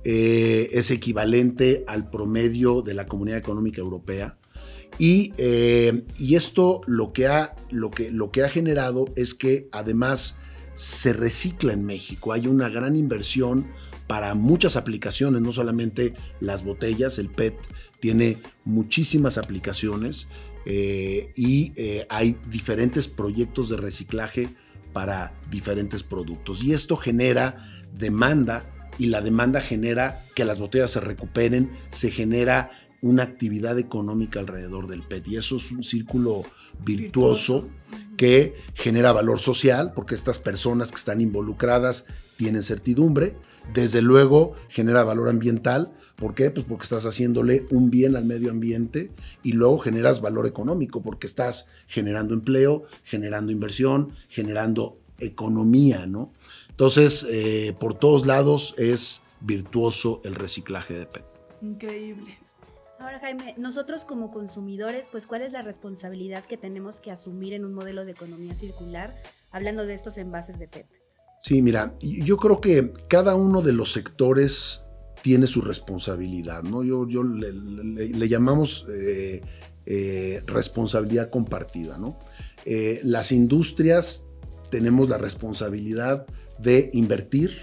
Eh, 0.05 0.71
es 0.73 0.91
equivalente 0.91 1.85
al 1.87 2.11
promedio 2.11 2.83
de 2.83 2.95
la 2.95 3.07
Comunidad 3.07 3.39
Económica 3.39 3.81
Europea. 3.81 4.37
Eh, 4.99 6.05
y, 6.19 6.35
esto 6.35 6.81
lo 6.87 7.13
que, 7.13 7.27
ha, 7.29 7.55
lo, 7.71 7.91
que, 7.91 8.11
lo 8.11 8.31
que 8.31 8.43
ha 8.43 8.49
generado 8.49 9.07
es 9.17 9.35
que 9.35 9.69
además 9.73 10.37
se 10.75 11.13
recicla 11.13 11.73
en 11.73 11.85
México. 11.85 12.33
Hay 12.33 12.49
una 12.49 12.69
gran 12.69 12.97
inversión 12.97 13.69
para 14.07 14.35
muchas 14.35 14.77
aplicaciones, 14.77 15.41
no 15.41 15.53
solamente 15.53 16.15
las 16.41 16.65
botellas, 16.65 17.19
el 17.19 17.29
PET 17.29 17.55
tiene 18.01 18.39
muchísimas 18.65 19.39
aplicaciones 19.39 20.27
eh, 20.67 21.31
y 21.37 21.73
hay 22.09 22.37
diferentes 22.51 23.07
proyectos 23.07 23.69
de 23.69 23.77
reciclaje 23.77 24.49
para 24.93 25.41
diferentes 25.51 26.03
productos. 26.03 26.63
Y 26.63 26.75
esto 26.75 26.97
genera 26.97 27.85
demanda 27.97 28.72
y 28.99 29.07
la 29.07 29.21
demanda 29.21 29.61
genera 29.61 30.25
que 30.35 30.45
las 30.45 30.59
botellas 30.59 30.91
se 30.91 31.01
recuperen, 31.01 31.71
se 31.91 32.11
genera 32.11 32.71
una 33.01 33.25
actividad 33.25 33.79
económica 33.79 34.41
alrededor 34.41 34.87
del 34.87 35.03
PET. 35.03 35.29
Y 35.29 35.37
eso 35.37 35.57
es 35.57 35.71
un 35.73 35.83
círculo 35.83 36.43
virtuoso, 36.85 37.69
que 38.17 38.55
genera 38.75 39.13
valor 39.13 39.41
social, 39.41 39.93
porque 39.95 40.15
estas 40.15 40.39
personas 40.39 40.91
que 40.91 40.97
están 40.97 41.21
involucradas 41.21 42.07
tienen 42.37 42.63
certidumbre. 42.63 43.35
Desde 43.75 44.03
luego 44.03 44.55
genera 44.69 45.03
valor 45.03 45.29
ambiental. 45.29 45.93
¿Por 46.17 46.35
qué? 46.35 46.51
Pues 46.51 46.65
porque 46.65 46.85
estás 46.85 47.05
haciéndole 47.05 47.67
un 47.71 47.91
bien 47.91 48.15
al 48.15 48.25
medio 48.25 48.51
ambiente 48.51 49.11
y 49.43 49.53
luego 49.53 49.79
generas 49.79 50.21
valor 50.21 50.47
económico, 50.47 51.03
porque 51.03 51.27
estás 51.27 51.69
generando 51.89 52.35
empleo, 52.35 52.85
generando 53.05 53.51
inversión, 53.51 54.13
generando 54.29 54.99
economía, 55.19 56.07
¿no? 56.07 56.33
Entonces, 56.73 57.27
eh, 57.31 57.75
por 57.79 57.95
todos 57.95 58.27
lados 58.27 58.75
es 58.77 59.23
virtuoso 59.41 60.21
el 60.25 60.35
reciclaje 60.35 60.95
de 60.95 61.07
PET. 61.07 61.25
Increíble. 61.61 62.39
Ahora, 62.99 63.19
Jaime, 63.21 63.55
nosotros 63.59 64.05
como 64.05 64.31
consumidores, 64.31 65.07
pues, 65.11 65.27
¿cuál 65.27 65.43
es 65.43 65.53
la 65.53 65.63
responsabilidad 65.63 66.45
que 66.45 66.57
tenemos 66.57 67.01
que 67.01 67.11
asumir 67.11 67.53
en 67.53 67.65
un 67.65 67.75
modelo 67.75 68.05
de 68.05 68.13
economía 68.13 68.55
circular, 68.55 69.15
hablando 69.51 69.87
de 69.87 69.95
estos 69.95 70.19
envases 70.19 70.59
de 70.59 70.69
PET? 70.69 70.87
Sí, 71.43 71.61
mira, 71.61 71.95
yo 72.01 72.37
creo 72.37 72.61
que 72.61 72.93
cada 73.09 73.35
uno 73.35 73.61
de 73.61 73.73
los 73.73 73.93
sectores 73.93 74.85
tiene 75.23 75.47
su 75.47 75.61
responsabilidad, 75.61 76.63
¿no? 76.63 76.85
Yo, 76.85 77.09
yo 77.09 77.23
le, 77.23 78.29
llamamos 78.29 78.87
eh, 78.89 79.43
eh, 79.85 80.43
responsabilidad 80.47 81.31
compartida, 81.31 81.99
¿no? 81.99 82.19
Eh, 82.65 83.01
las 83.03 83.33
industrias 83.33 84.27
tenemos 84.71 85.09
la 85.09 85.19
responsabilidad 85.19 86.27
de 86.63 86.91
invertir 86.93 87.59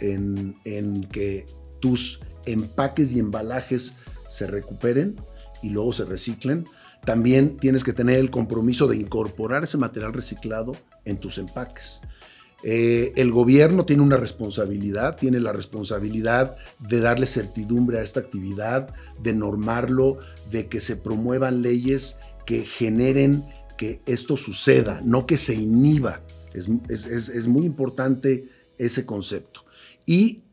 en, 0.00 0.56
en 0.64 1.04
que 1.04 1.46
tus 1.80 2.20
empaques 2.46 3.12
y 3.12 3.18
embalajes 3.18 3.94
se 4.28 4.46
recuperen 4.46 5.16
y 5.62 5.70
luego 5.70 5.92
se 5.92 6.04
reciclen. 6.04 6.64
También 7.04 7.56
tienes 7.58 7.84
que 7.84 7.92
tener 7.92 8.18
el 8.18 8.30
compromiso 8.30 8.86
de 8.86 8.96
incorporar 8.96 9.64
ese 9.64 9.78
material 9.78 10.12
reciclado 10.12 10.72
en 11.04 11.18
tus 11.18 11.38
empaques. 11.38 12.00
Eh, 12.64 13.12
el 13.14 13.30
gobierno 13.30 13.84
tiene 13.84 14.02
una 14.02 14.16
responsabilidad, 14.16 15.16
tiene 15.16 15.38
la 15.38 15.52
responsabilidad 15.52 16.56
de 16.80 17.00
darle 17.00 17.26
certidumbre 17.26 17.98
a 17.98 18.02
esta 18.02 18.20
actividad, 18.20 18.94
de 19.22 19.32
normarlo, 19.32 20.18
de 20.50 20.66
que 20.66 20.80
se 20.80 20.96
promuevan 20.96 21.62
leyes 21.62 22.16
que 22.46 22.64
generen 22.64 23.44
que 23.76 24.02
esto 24.06 24.36
suceda, 24.36 25.00
no 25.04 25.24
que 25.24 25.38
se 25.38 25.54
inhiba. 25.54 26.20
Es, 26.54 26.68
es 27.06 27.46
muy 27.48 27.64
importante 27.66 28.48
ese 28.78 29.04
concepto. 29.06 29.64
Y 30.06 30.44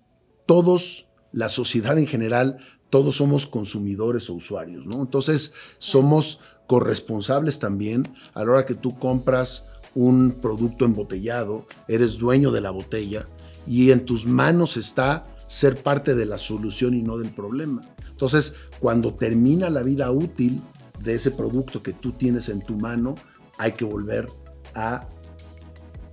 todos, 0.45 1.07
la 1.31 1.49
sociedad 1.49 1.97
en 1.97 2.07
general, 2.07 2.57
todos 2.89 3.17
somos 3.17 3.45
consumidores 3.45 4.29
o 4.29 4.33
usuarios, 4.33 4.85
¿no? 4.85 5.01
Entonces, 5.01 5.53
somos 5.77 6.39
corresponsables 6.67 7.59
también 7.59 8.13
a 8.33 8.43
la 8.43 8.51
hora 8.51 8.65
que 8.65 8.75
tú 8.75 8.97
compras 8.97 9.67
un 9.93 10.39
producto 10.41 10.85
embotellado, 10.85 11.65
eres 11.87 12.17
dueño 12.17 12.51
de 12.51 12.61
la 12.61 12.71
botella 12.71 13.27
y 13.65 13.91
en 13.91 14.05
tus 14.05 14.27
manos 14.27 14.77
está 14.77 15.27
ser 15.47 15.81
parte 15.81 16.15
de 16.15 16.25
la 16.25 16.37
solución 16.37 16.93
y 16.93 17.01
no 17.01 17.17
del 17.17 17.31
problema. 17.31 17.81
Entonces, 18.09 18.53
cuando 18.79 19.13
termina 19.13 19.69
la 19.69 19.83
vida 19.83 20.11
útil 20.11 20.61
de 20.99 21.15
ese 21.15 21.31
producto 21.31 21.83
que 21.83 21.93
tú 21.93 22.11
tienes 22.11 22.49
en 22.49 22.61
tu 22.61 22.75
mano, 22.75 23.15
hay 23.57 23.73
que 23.73 23.85
volver 23.85 24.27
a 24.73 25.07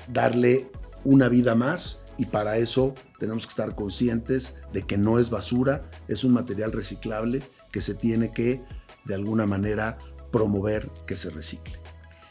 darle 0.09 0.71
una 1.05 1.29
vida 1.29 1.55
más 1.55 2.01
y 2.19 2.27
para 2.27 2.57
eso 2.57 2.95
tenemos 3.19 3.47
que 3.47 3.51
estar 3.51 3.75
conscientes 3.75 4.55
de 4.73 4.83
que 4.83 4.99
no 4.99 5.19
es 5.19 5.31
basura, 5.31 5.91
es 6.09 6.25
un 6.25 6.33
material 6.35 6.73
reciclable 6.73 7.43
que 7.73 7.81
se 7.81 7.95
tiene 7.95 8.33
que 8.33 8.63
de 9.05 9.15
alguna 9.15 9.47
manera 9.47 9.99
promover 10.31 10.91
que 11.07 11.17
se 11.17 11.31
recicle. 11.31 11.79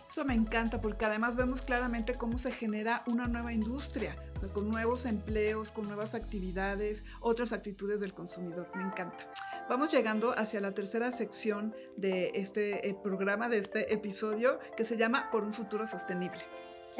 Eso 0.10 0.25
me 0.25 0.34
encanta 0.34 0.82
porque 0.82 1.06
además 1.06 1.38
vemos 1.38 1.62
claramente 1.62 2.16
cómo 2.16 2.38
se 2.38 2.51
genera 2.51 3.04
una 3.08 3.28
nueva 3.28 3.54
industria, 3.54 4.18
con 4.54 4.70
nuevos 4.70 5.06
empleos, 5.06 5.72
con 5.72 5.88
nuevas 5.88 6.16
actividades, 6.16 7.06
otras 7.22 7.54
actitudes 7.54 8.01
del 8.01 8.13
consumidor. 8.13 8.70
Me 8.75 8.84
encanta. 8.84 9.32
Vamos 9.70 9.90
llegando 9.90 10.38
hacia 10.38 10.60
la 10.60 10.74
tercera 10.74 11.13
sección 11.13 11.74
de 11.96 12.32
este 12.34 12.90
eh, 12.90 12.98
programa, 13.01 13.48
de 13.48 13.60
este 13.60 13.94
episodio, 13.94 14.60
que 14.75 14.84
se 14.84 14.98
llama 14.98 15.30
Por 15.32 15.46
un 15.46 15.54
futuro 15.54 15.88
sostenible. 15.88 16.42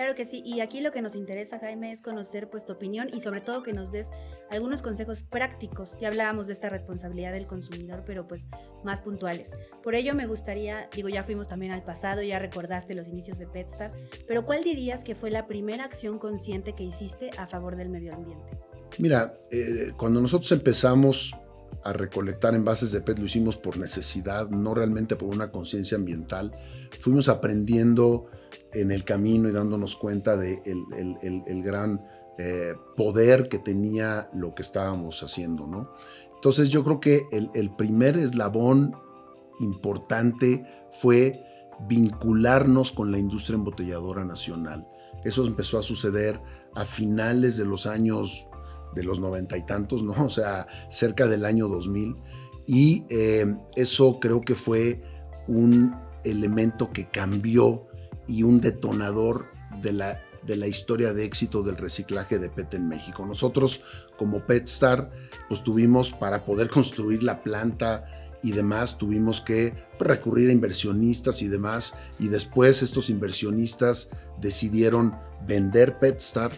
Claro 0.02 0.16
que 0.16 0.26
sí, 0.26 0.42
y 0.44 0.62
aquí 0.62 0.82
lo 0.82 0.92
que 0.92 1.04
nos 1.04 1.14
interesa, 1.14 1.60
Jaime, 1.60 1.92
es 1.92 2.02
conocer 2.02 2.50
pues 2.50 2.66
tu 2.66 2.74
opinión 2.74 3.08
y 3.14 3.22
sobre 3.22 3.40
todo 3.40 3.62
que 3.62 3.72
nos 3.72 3.92
des 3.92 4.10
algunos 4.50 4.82
consejos 4.82 5.22
prácticos. 5.22 5.96
Ya 6.00 6.08
hablábamos 6.08 6.48
de 6.48 6.54
esta 6.54 6.70
responsabilidad 6.70 7.34
del 7.34 7.46
consumidor, 7.46 8.02
pero 8.04 8.28
pues 8.28 8.48
más 8.84 9.00
puntuales. 9.02 9.52
Por 9.84 9.94
ello 9.94 10.16
me 10.16 10.26
gustaría, 10.26 10.90
digo, 10.96 11.08
ya 11.08 11.24
fuimos 11.24 11.48
también 11.48 11.72
al 11.72 11.84
pasado, 11.84 12.24
ya 12.24 12.40
recordaste 12.40 12.96
los 12.96 13.08
inicios 13.10 13.38
de 13.38 13.46
Petstar, 13.46 13.92
pero 14.28 14.44
¿cuál 14.44 14.64
dirías 14.64 15.04
que 15.04 15.14
fue 15.14 15.30
la 15.30 15.46
primera 15.46 15.84
acción 15.84 16.18
consciente 16.18 16.74
que 16.74 16.82
hiciste 16.82 17.30
a 17.38 17.46
favor 17.46 17.76
del 17.76 17.90
medio 17.90 18.16
ambiente? 18.16 18.58
Mira, 18.98 19.38
eh, 19.52 19.92
cuando 19.96 20.20
nosotros 20.20 20.52
empezamos 20.52 21.36
a 21.84 21.94
recolectar 21.94 22.54
envases 22.54 22.92
de 22.92 23.02
PET 23.02 23.20
lo 23.20 23.26
hicimos 23.26 23.58
por 23.58 23.78
necesidad, 23.78 24.50
no 24.50 24.74
realmente 24.74 25.16
por 25.16 25.30
una 25.30 25.52
conciencia 25.52 25.98
ambiental. 25.98 26.52
Fuimos 27.00 27.30
aprendiendo 27.30 28.28
en 28.74 28.92
el 28.92 29.04
camino 29.04 29.50
y 29.50 29.52
dándonos 29.52 29.96
cuenta 29.96 30.38
de 30.38 30.62
el, 30.66 31.64
gran 31.64 32.02
eh, 32.38 32.74
poder 32.96 33.50
que 33.50 33.60
tenía 33.60 34.30
lo 34.34 34.54
que 34.56 34.62
estábamos 34.62 35.24
haciendo, 35.24 35.68
¿no? 35.68 35.92
Entonces 36.36 36.70
yo 36.70 36.84
creo 36.84 37.00
que 37.00 37.28
el, 37.32 37.70
primer 37.76 38.18
eslabón 38.18 38.96
importante 39.60 40.66
fue 40.92 41.44
vincularnos 41.88 42.92
con 42.92 43.12
la 43.12 43.20
industria 43.20 43.58
embotelladora 43.58 44.26
nacional. 44.26 44.88
Eso 45.24 45.46
empezó 45.46 45.78
a 45.78 45.84
suceder 45.84 46.42
a 46.74 46.84
finales 46.86 47.58
de 47.58 47.66
los 47.66 47.86
años 47.86 48.48
de 48.96 49.04
los 49.04 49.20
noventa 49.20 49.58
y 49.58 49.66
tantos, 49.66 50.04
¿no? 50.04 50.14
O 50.26 50.30
sea, 50.30 50.68
cerca 50.90 51.28
del 51.28 51.46
año 51.46 51.68
2000. 51.68 52.16
Y 52.68 53.06
eh, 53.10 53.56
eso 53.76 54.20
creo 54.20 54.42
que 54.42 54.56
fue 54.56 55.02
un 55.48 55.96
elemento 56.24 56.92
que 56.92 57.10
cambió 57.10 57.88
y 58.28 58.44
un 58.44 58.62
detonador 58.62 59.48
de 59.82 59.94
la, 59.94 60.22
de 60.44 60.56
la 60.56 60.68
historia 60.68 61.14
de 61.14 61.26
éxito 61.26 61.64
del 61.64 61.78
reciclaje 61.78 62.40
de 62.40 62.50
PET 62.50 62.76
en 62.76 62.88
México. 62.88 63.26
Nosotros 63.26 63.84
como 64.18 64.46
PetStar, 64.46 65.10
pues 65.48 65.64
tuvimos 65.64 66.12
para 66.12 66.46
poder 66.46 66.70
construir 66.70 67.24
la 67.24 67.44
planta 67.44 68.06
y 68.44 68.52
demás, 68.52 68.98
tuvimos 68.98 69.42
que 69.42 69.74
recurrir 70.00 70.50
a 70.50 70.54
inversionistas 70.54 71.42
y 71.42 71.48
demás, 71.48 71.94
y 72.20 72.28
después 72.28 72.82
estos 72.82 73.10
inversionistas 73.10 74.10
decidieron 74.40 75.16
vender 75.46 76.00
PetStar, 76.00 76.52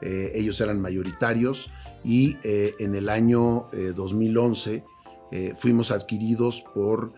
eh, 0.00 0.32
ellos 0.34 0.60
eran 0.60 0.80
mayoritarios, 0.80 1.70
y 2.02 2.36
eh, 2.44 2.74
en 2.78 2.94
el 2.94 3.08
año 3.08 3.68
2011 3.96 4.84
eh, 5.32 5.54
fuimos 5.56 5.90
adquiridos 5.90 6.62
por 6.74 7.14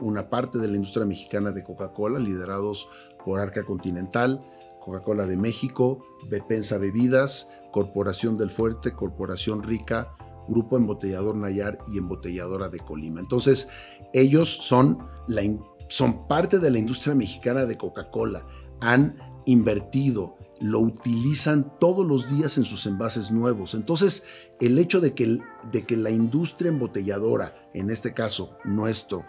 una 0.00 0.28
parte 0.28 0.58
de 0.58 0.66
la 0.66 0.74
industria 0.74 1.06
mexicana 1.06 1.52
de 1.52 1.62
Coca-Cola, 1.62 2.18
liderados 2.18 2.88
por 3.24 3.38
Arca 3.38 3.64
Continental, 3.64 4.44
Coca-Cola 4.80 5.24
de 5.24 5.36
México, 5.36 6.04
Bepensa 6.28 6.78
Bebidas, 6.78 7.48
Corporación 7.70 8.36
del 8.38 8.50
Fuerte, 8.50 8.92
Corporación 8.92 9.62
Rica, 9.62 10.16
Grupo 10.48 10.76
Embotellador 10.76 11.36
Nayar 11.36 11.78
y 11.92 11.98
Embotelladora 11.98 12.68
de 12.68 12.80
Colima. 12.80 13.20
Entonces, 13.20 13.68
ellos 14.12 14.48
son, 14.48 14.98
la, 15.28 15.42
son 15.88 16.26
parte 16.26 16.58
de 16.58 16.70
la 16.70 16.78
industria 16.78 17.14
mexicana 17.14 17.66
de 17.66 17.76
Coca-Cola. 17.76 18.46
Han 18.80 19.16
invertido, 19.44 20.37
lo 20.60 20.80
utilizan 20.80 21.72
todos 21.78 22.06
los 22.06 22.30
días 22.30 22.58
en 22.58 22.64
sus 22.64 22.86
envases 22.86 23.30
nuevos. 23.30 23.74
Entonces, 23.74 24.24
el 24.60 24.78
hecho 24.78 25.00
de 25.00 25.14
que, 25.14 25.38
de 25.70 25.86
que 25.86 25.96
la 25.96 26.10
industria 26.10 26.70
embotelladora, 26.70 27.70
en 27.74 27.90
este 27.90 28.14
caso 28.14 28.56
nuestro, 28.64 29.24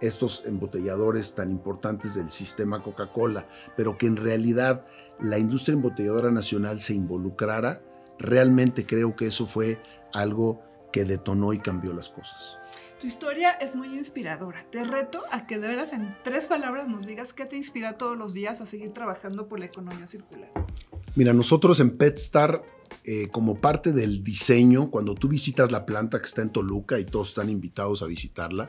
estos 0.00 0.44
embotelladores 0.46 1.34
tan 1.34 1.50
importantes 1.50 2.14
del 2.14 2.30
sistema 2.30 2.82
Coca-Cola, 2.82 3.48
pero 3.76 3.98
que 3.98 4.06
en 4.06 4.16
realidad 4.16 4.86
la 5.20 5.38
industria 5.38 5.74
embotelladora 5.74 6.30
nacional 6.30 6.80
se 6.80 6.94
involucrara, 6.94 7.82
realmente 8.18 8.86
creo 8.86 9.16
que 9.16 9.26
eso 9.26 9.46
fue 9.46 9.80
algo 10.12 10.62
que 10.92 11.04
detonó 11.04 11.52
y 11.52 11.58
cambió 11.58 11.92
las 11.92 12.08
cosas. 12.08 12.58
Tu 13.00 13.06
historia 13.06 13.52
es 13.52 13.76
muy 13.76 13.94
inspiradora. 13.96 14.66
Te 14.72 14.82
reto 14.82 15.22
a 15.30 15.46
que 15.46 15.60
de 15.60 15.68
veras 15.68 15.92
en 15.92 16.16
tres 16.24 16.46
palabras 16.46 16.88
nos 16.88 17.06
digas 17.06 17.32
qué 17.32 17.46
te 17.46 17.56
inspira 17.56 17.96
todos 17.96 18.18
los 18.18 18.32
días 18.32 18.60
a 18.60 18.66
seguir 18.66 18.90
trabajando 18.90 19.46
por 19.46 19.60
la 19.60 19.66
economía 19.66 20.08
circular. 20.08 20.50
Mira, 21.14 21.32
nosotros 21.32 21.78
en 21.78 21.96
PetStar, 21.96 22.60
eh, 23.04 23.28
como 23.28 23.60
parte 23.60 23.92
del 23.92 24.24
diseño, 24.24 24.90
cuando 24.90 25.14
tú 25.14 25.28
visitas 25.28 25.70
la 25.70 25.86
planta 25.86 26.18
que 26.18 26.26
está 26.26 26.42
en 26.42 26.50
Toluca 26.50 26.98
y 26.98 27.04
todos 27.04 27.28
están 27.28 27.48
invitados 27.50 28.02
a 28.02 28.06
visitarla, 28.06 28.68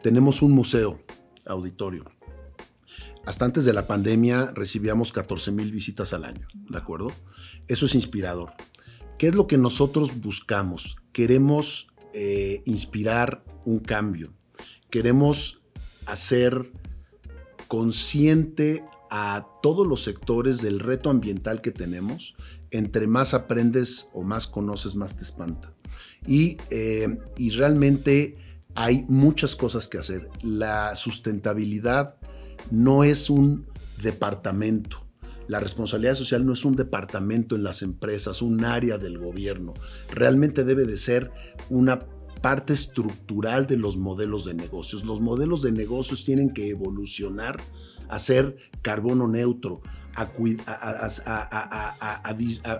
tenemos 0.00 0.42
un 0.42 0.52
museo, 0.52 1.00
auditorio. 1.44 2.04
Hasta 3.24 3.46
antes 3.46 3.64
de 3.64 3.72
la 3.72 3.88
pandemia 3.88 4.52
recibíamos 4.54 5.10
14 5.10 5.50
mil 5.50 5.72
visitas 5.72 6.12
al 6.12 6.24
año, 6.24 6.46
¿de 6.54 6.78
acuerdo? 6.78 7.08
Eso 7.66 7.86
es 7.86 7.96
inspirador. 7.96 8.52
¿Qué 9.18 9.26
es 9.26 9.34
lo 9.34 9.48
que 9.48 9.58
nosotros 9.58 10.20
buscamos? 10.20 10.98
Queremos 11.12 11.88
eh, 12.18 12.62
inspirar 12.64 13.44
un 13.66 13.78
cambio. 13.78 14.32
Queremos 14.88 15.60
hacer 16.06 16.72
consciente 17.68 18.82
a 19.10 19.46
todos 19.62 19.86
los 19.86 20.02
sectores 20.02 20.62
del 20.62 20.80
reto 20.80 21.10
ambiental 21.10 21.60
que 21.60 21.72
tenemos. 21.72 22.34
Entre 22.70 23.06
más 23.06 23.34
aprendes 23.34 24.08
o 24.14 24.22
más 24.22 24.46
conoces, 24.46 24.94
más 24.94 25.18
te 25.18 25.24
espanta. 25.24 25.74
Y, 26.26 26.56
eh, 26.70 27.18
y 27.36 27.50
realmente 27.50 28.38
hay 28.74 29.04
muchas 29.08 29.54
cosas 29.54 29.86
que 29.86 29.98
hacer. 29.98 30.30
La 30.40 30.96
sustentabilidad 30.96 32.16
no 32.70 33.04
es 33.04 33.28
un 33.28 33.66
departamento. 34.02 35.05
La 35.48 35.60
responsabilidad 35.60 36.14
social 36.14 36.44
no 36.44 36.52
es 36.52 36.64
un 36.64 36.76
departamento 36.76 37.54
en 37.54 37.62
las 37.62 37.82
empresas, 37.82 38.42
un 38.42 38.64
área 38.64 38.98
del 38.98 39.18
gobierno. 39.18 39.74
Realmente 40.12 40.64
debe 40.64 40.84
de 40.84 40.96
ser 40.96 41.30
una 41.68 42.00
parte 42.42 42.72
estructural 42.72 43.66
de 43.66 43.76
los 43.76 43.96
modelos 43.96 44.44
de 44.44 44.54
negocios. 44.54 45.04
Los 45.04 45.20
modelos 45.20 45.62
de 45.62 45.72
negocios 45.72 46.24
tienen 46.24 46.50
que 46.50 46.68
evolucionar 46.68 47.56
a 48.08 48.18
ser 48.18 48.56
carbono 48.82 49.28
neutro, 49.28 49.82
a, 50.14 50.30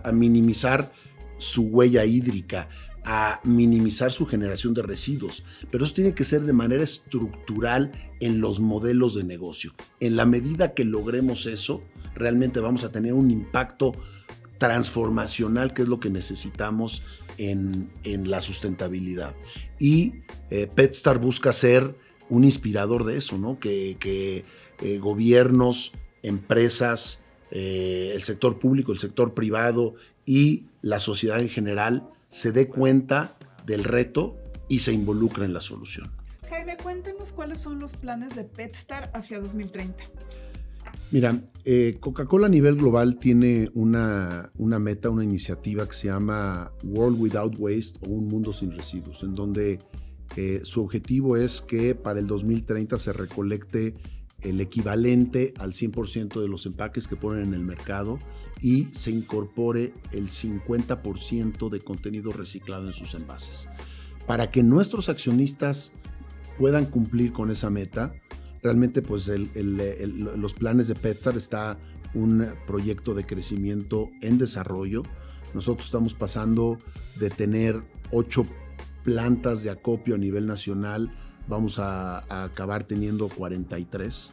a 0.05 0.13
minimizar 0.13 0.93
su 1.39 1.69
huella 1.69 2.05
hídrica, 2.05 2.69
a 3.09 3.41
minimizar 3.45 4.13
su 4.13 4.27
generación 4.27 4.75
de 4.75 4.83
residuos, 4.83 5.45
pero 5.71 5.85
eso 5.85 5.95
tiene 5.95 6.13
que 6.13 6.25
ser 6.25 6.43
de 6.43 6.53
manera 6.53 6.83
estructural 6.83 7.93
en 8.19 8.41
los 8.41 8.59
modelos 8.59 9.15
de 9.15 9.23
negocio. 9.23 9.75
En 10.01 10.17
la 10.17 10.27
medida 10.27 10.75
que 10.75 10.85
logremos 10.85 11.47
eso, 11.47 11.85
realmente 12.17 12.59
vamos 12.59 12.83
a 12.83 12.91
tener 12.91 13.13
un 13.13 13.31
impacto 13.31 13.93
transformacional, 14.59 15.73
que 15.73 15.83
es 15.83 15.89
lo 15.89 16.01
que 16.01 16.11
necesitamos 16.11 17.05
en, 17.39 17.91
la 18.29 18.41
sustentabilidad. 18.41 19.37
Y 19.79 20.15
eh, 20.51 20.67
PetStar 20.67 21.21
busca 21.21 21.53
ser 21.53 21.95
un 22.29 22.45
inspirador 22.45 23.05
de 23.05 23.19
eso, 23.19 23.39
¿no? 23.39 23.61
Que, 23.61 23.97
eh, 24.83 24.99
gobiernos, 24.99 25.93
empresas, 26.25 27.21
eh, 27.53 28.13
el 28.17 28.25
sector 28.25 28.59
público, 28.59 28.91
el 28.91 28.99
sector 28.99 29.33
privado 29.33 29.95
y 30.25 30.65
la 30.83 30.99
sociedad 30.99 31.41
en 31.41 31.49
general 31.49 32.11
se 32.29 32.53
dé 32.53 32.69
cuenta 32.69 33.37
del 33.65 33.85
reto 33.85 34.37
y 34.69 34.81
se 34.81 34.93
involucre 34.93 35.45
en 35.45 35.55
la 35.55 35.61
solución. 35.61 36.11
Jaime, 36.49 36.77
cuéntenos 36.77 37.33
cuáles 37.33 37.61
son 37.61 37.79
los 37.79 37.97
planes 37.97 38.37
de 38.37 38.45
PetStar 38.45 39.11
hacia 39.15 39.41
2030. 39.41 40.05
Mira, 41.13 41.41
eh, 41.65 41.99
Coca-Cola 42.01 42.47
a 42.47 42.51
nivel 42.51 42.77
global 42.77 43.19
tiene 43.19 43.71
una, 43.75 44.51
una, 44.59 44.79
meta, 44.79 45.09
una 45.09 45.23
iniciativa 45.23 45.87
que 45.87 45.95
se 45.95 46.09
llama 46.09 46.73
World 46.83 47.21
Without 47.21 47.55
Waste 47.59 48.01
o 48.03 48.11
Un 48.11 48.27
Mundo 48.27 48.53
Sin 48.53 48.73
Residuos, 48.73 49.23
en 49.23 49.35
donde 49.35 49.79
eh, 50.37 50.61
su 50.65 50.83
objetivo 50.83 51.37
es 51.37 51.63
que 51.63 51.95
para 51.95 52.19
el 52.19 52.27
2030 52.27 52.99
se 52.99 53.13
recolecte 53.13 53.95
el 54.49 54.61
equivalente 54.61 55.53
al 55.59 55.73
100% 55.73 56.41
de 56.41 56.49
los 56.49 56.67
empaques 56.67 57.09
que 57.09 57.17
ponen 57.17 57.49
en 57.49 57.55
el 57.55 57.65
mercado 57.65 58.19
y 58.61 58.85
se 58.93 59.11
incorpore 59.11 59.93
el 60.13 60.29
50% 60.29 61.69
de 61.69 61.81
contenido 61.81 62.33
reciclado 62.33 62.87
en 62.87 62.93
sus 62.93 63.15
envases. 63.15 63.69
Para 64.27 64.51
que 64.51 64.63
nuestros 64.63 65.09
accionistas 65.09 65.93
puedan 66.59 66.87
cumplir 66.87 67.33
con 67.33 67.51
esa 67.51 67.71
meta, 67.71 68.15
realmente 68.63 69.03
pues 69.03 69.29
los 69.29 70.55
planes 70.55 70.89
de 70.89 70.95
PetStar 70.95 71.37
está 71.37 71.79
un 72.15 72.47
proyecto 72.67 73.15
de 73.15 73.25
crecimiento 73.25 74.09
en 74.23 74.39
desarrollo. 74.39 75.03
Nosotros 75.55 75.87
estamos 75.87 76.15
pasando 76.15 76.79
de 77.19 77.31
tener 77.31 77.83
ocho 78.11 78.47
plantas 79.05 79.63
de 79.63 79.71
acopio 79.71 80.15
a 80.15 80.19
nivel 80.19 80.47
nacional, 80.47 81.13
vamos 81.49 81.79
a, 81.79 82.45
acabar 82.45 82.85
teniendo 82.85 83.29
43. 83.29 84.33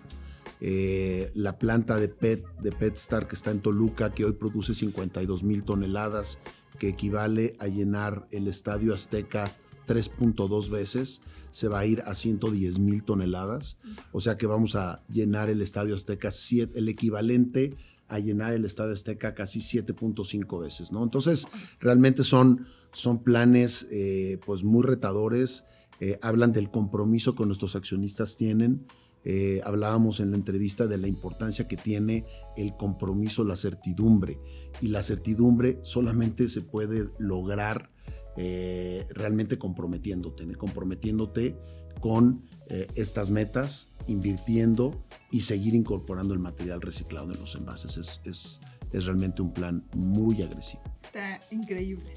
Eh, 0.61 1.31
la 1.35 1.57
planta 1.57 1.97
de 1.97 2.07
PET, 2.07 2.45
de 2.59 2.71
PetStar 2.71 3.27
que 3.27 3.35
está 3.35 3.51
en 3.51 3.59
Toluca, 3.59 4.13
que 4.13 4.25
hoy 4.25 4.33
produce 4.33 4.73
52 4.73 5.43
mil 5.43 5.63
toneladas, 5.63 6.39
que 6.79 6.89
equivale 6.89 7.55
a 7.59 7.67
llenar 7.67 8.27
el 8.31 8.47
Estadio 8.47 8.93
Azteca 8.93 9.45
3.2 9.87 10.69
veces, 10.69 11.21
se 11.51 11.67
va 11.67 11.79
a 11.79 11.85
ir 11.85 12.01
a 12.05 12.13
110 12.13 12.79
mil 12.79 13.03
toneladas. 13.03 13.77
O 14.11 14.21
sea 14.21 14.37
que 14.37 14.47
vamos 14.47 14.75
a 14.75 15.03
llenar 15.07 15.49
el 15.49 15.61
Estadio 15.61 15.95
Azteca, 15.95 16.29
el 16.73 16.89
equivalente 16.89 17.75
a 18.07 18.19
llenar 18.19 18.53
el 18.53 18.65
Estadio 18.65 18.93
Azteca 18.93 19.33
casi 19.33 19.59
7.5 19.59 20.61
veces, 20.61 20.91
¿no? 20.91 21.03
Entonces, 21.03 21.47
realmente 21.79 22.23
son, 22.23 22.67
son 22.91 23.23
planes 23.23 23.87
eh, 23.91 24.39
pues 24.45 24.63
muy 24.63 24.83
retadores, 24.83 25.65
eh, 26.03 26.19
hablan 26.21 26.51
del 26.51 26.69
compromiso 26.69 27.33
que 27.33 27.45
nuestros 27.45 27.77
accionistas 27.77 28.35
tienen, 28.35 28.85
eh, 29.23 29.61
hablábamos 29.63 30.19
en 30.19 30.31
la 30.31 30.35
entrevista 30.35 30.85
de 30.85 30.97
la 30.97 31.07
importancia 31.07 31.65
que 31.65 31.77
tiene 31.77 32.25
el 32.57 32.75
compromiso, 32.75 33.45
la 33.45 33.55
certidumbre. 33.55 34.37
Y 34.81 34.87
la 34.87 35.01
certidumbre 35.01 35.79
solamente 35.81 36.49
se 36.49 36.61
puede 36.61 37.09
lograr 37.19 37.89
eh, 38.35 39.05
realmente 39.11 39.57
comprometiéndote, 39.57 40.45
comprometiéndote 40.55 41.57
con 42.01 42.43
eh, 42.67 42.87
estas 42.95 43.29
metas, 43.29 43.89
invirtiendo 44.05 45.05
y 45.31 45.41
seguir 45.41 45.73
incorporando 45.73 46.33
el 46.33 46.41
material 46.41 46.81
reciclado 46.81 47.31
en 47.31 47.39
los 47.39 47.55
envases. 47.55 47.95
Es, 47.95 48.21
es, 48.25 48.59
es 48.91 49.05
realmente 49.05 49.41
un 49.41 49.53
plan 49.53 49.87
muy 49.95 50.41
agresivo. 50.41 50.83
Está 51.01 51.39
increíble. 51.49 52.11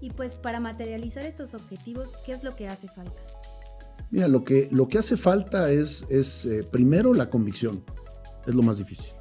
Y 0.00 0.10
pues 0.10 0.34
para 0.34 0.60
materializar 0.60 1.24
estos 1.24 1.54
objetivos, 1.54 2.12
¿qué 2.26 2.32
es 2.32 2.44
lo 2.44 2.56
que 2.56 2.68
hace 2.68 2.88
falta? 2.88 3.20
Mira, 4.10 4.28
lo 4.28 4.44
que, 4.44 4.68
lo 4.70 4.88
que 4.88 4.98
hace 4.98 5.16
falta 5.16 5.70
es, 5.70 6.04
es 6.08 6.44
eh, 6.44 6.62
primero 6.62 7.14
la 7.14 7.30
convicción, 7.30 7.84
es 8.46 8.54
lo 8.54 8.62
más 8.62 8.78
difícil. 8.78 9.12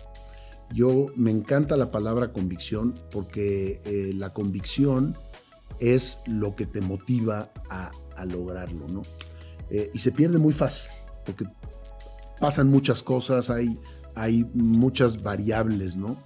Yo 0.73 1.07
me 1.15 1.31
encanta 1.31 1.77
la 1.77 1.91
palabra 1.91 2.31
convicción 2.31 2.93
porque 3.11 3.79
eh, 3.85 4.11
la 4.15 4.33
convicción 4.33 5.17
es 5.79 6.19
lo 6.25 6.55
que 6.55 6.65
te 6.65 6.81
motiva 6.81 7.51
a, 7.69 7.91
lograrlo, 8.25 8.87
¿no? 8.87 9.01
Eh, 9.69 9.91
y 9.93 9.99
se 9.99 10.11
pierde 10.11 10.37
muy 10.37 10.53
fácil 10.53 10.91
porque 11.25 11.45
pasan 12.39 12.69
muchas 12.69 13.03
cosas, 13.03 13.49
hay, 13.49 13.79
hay 14.15 14.45
muchas 14.53 15.21
variables, 15.23 15.95
¿no? 15.95 16.17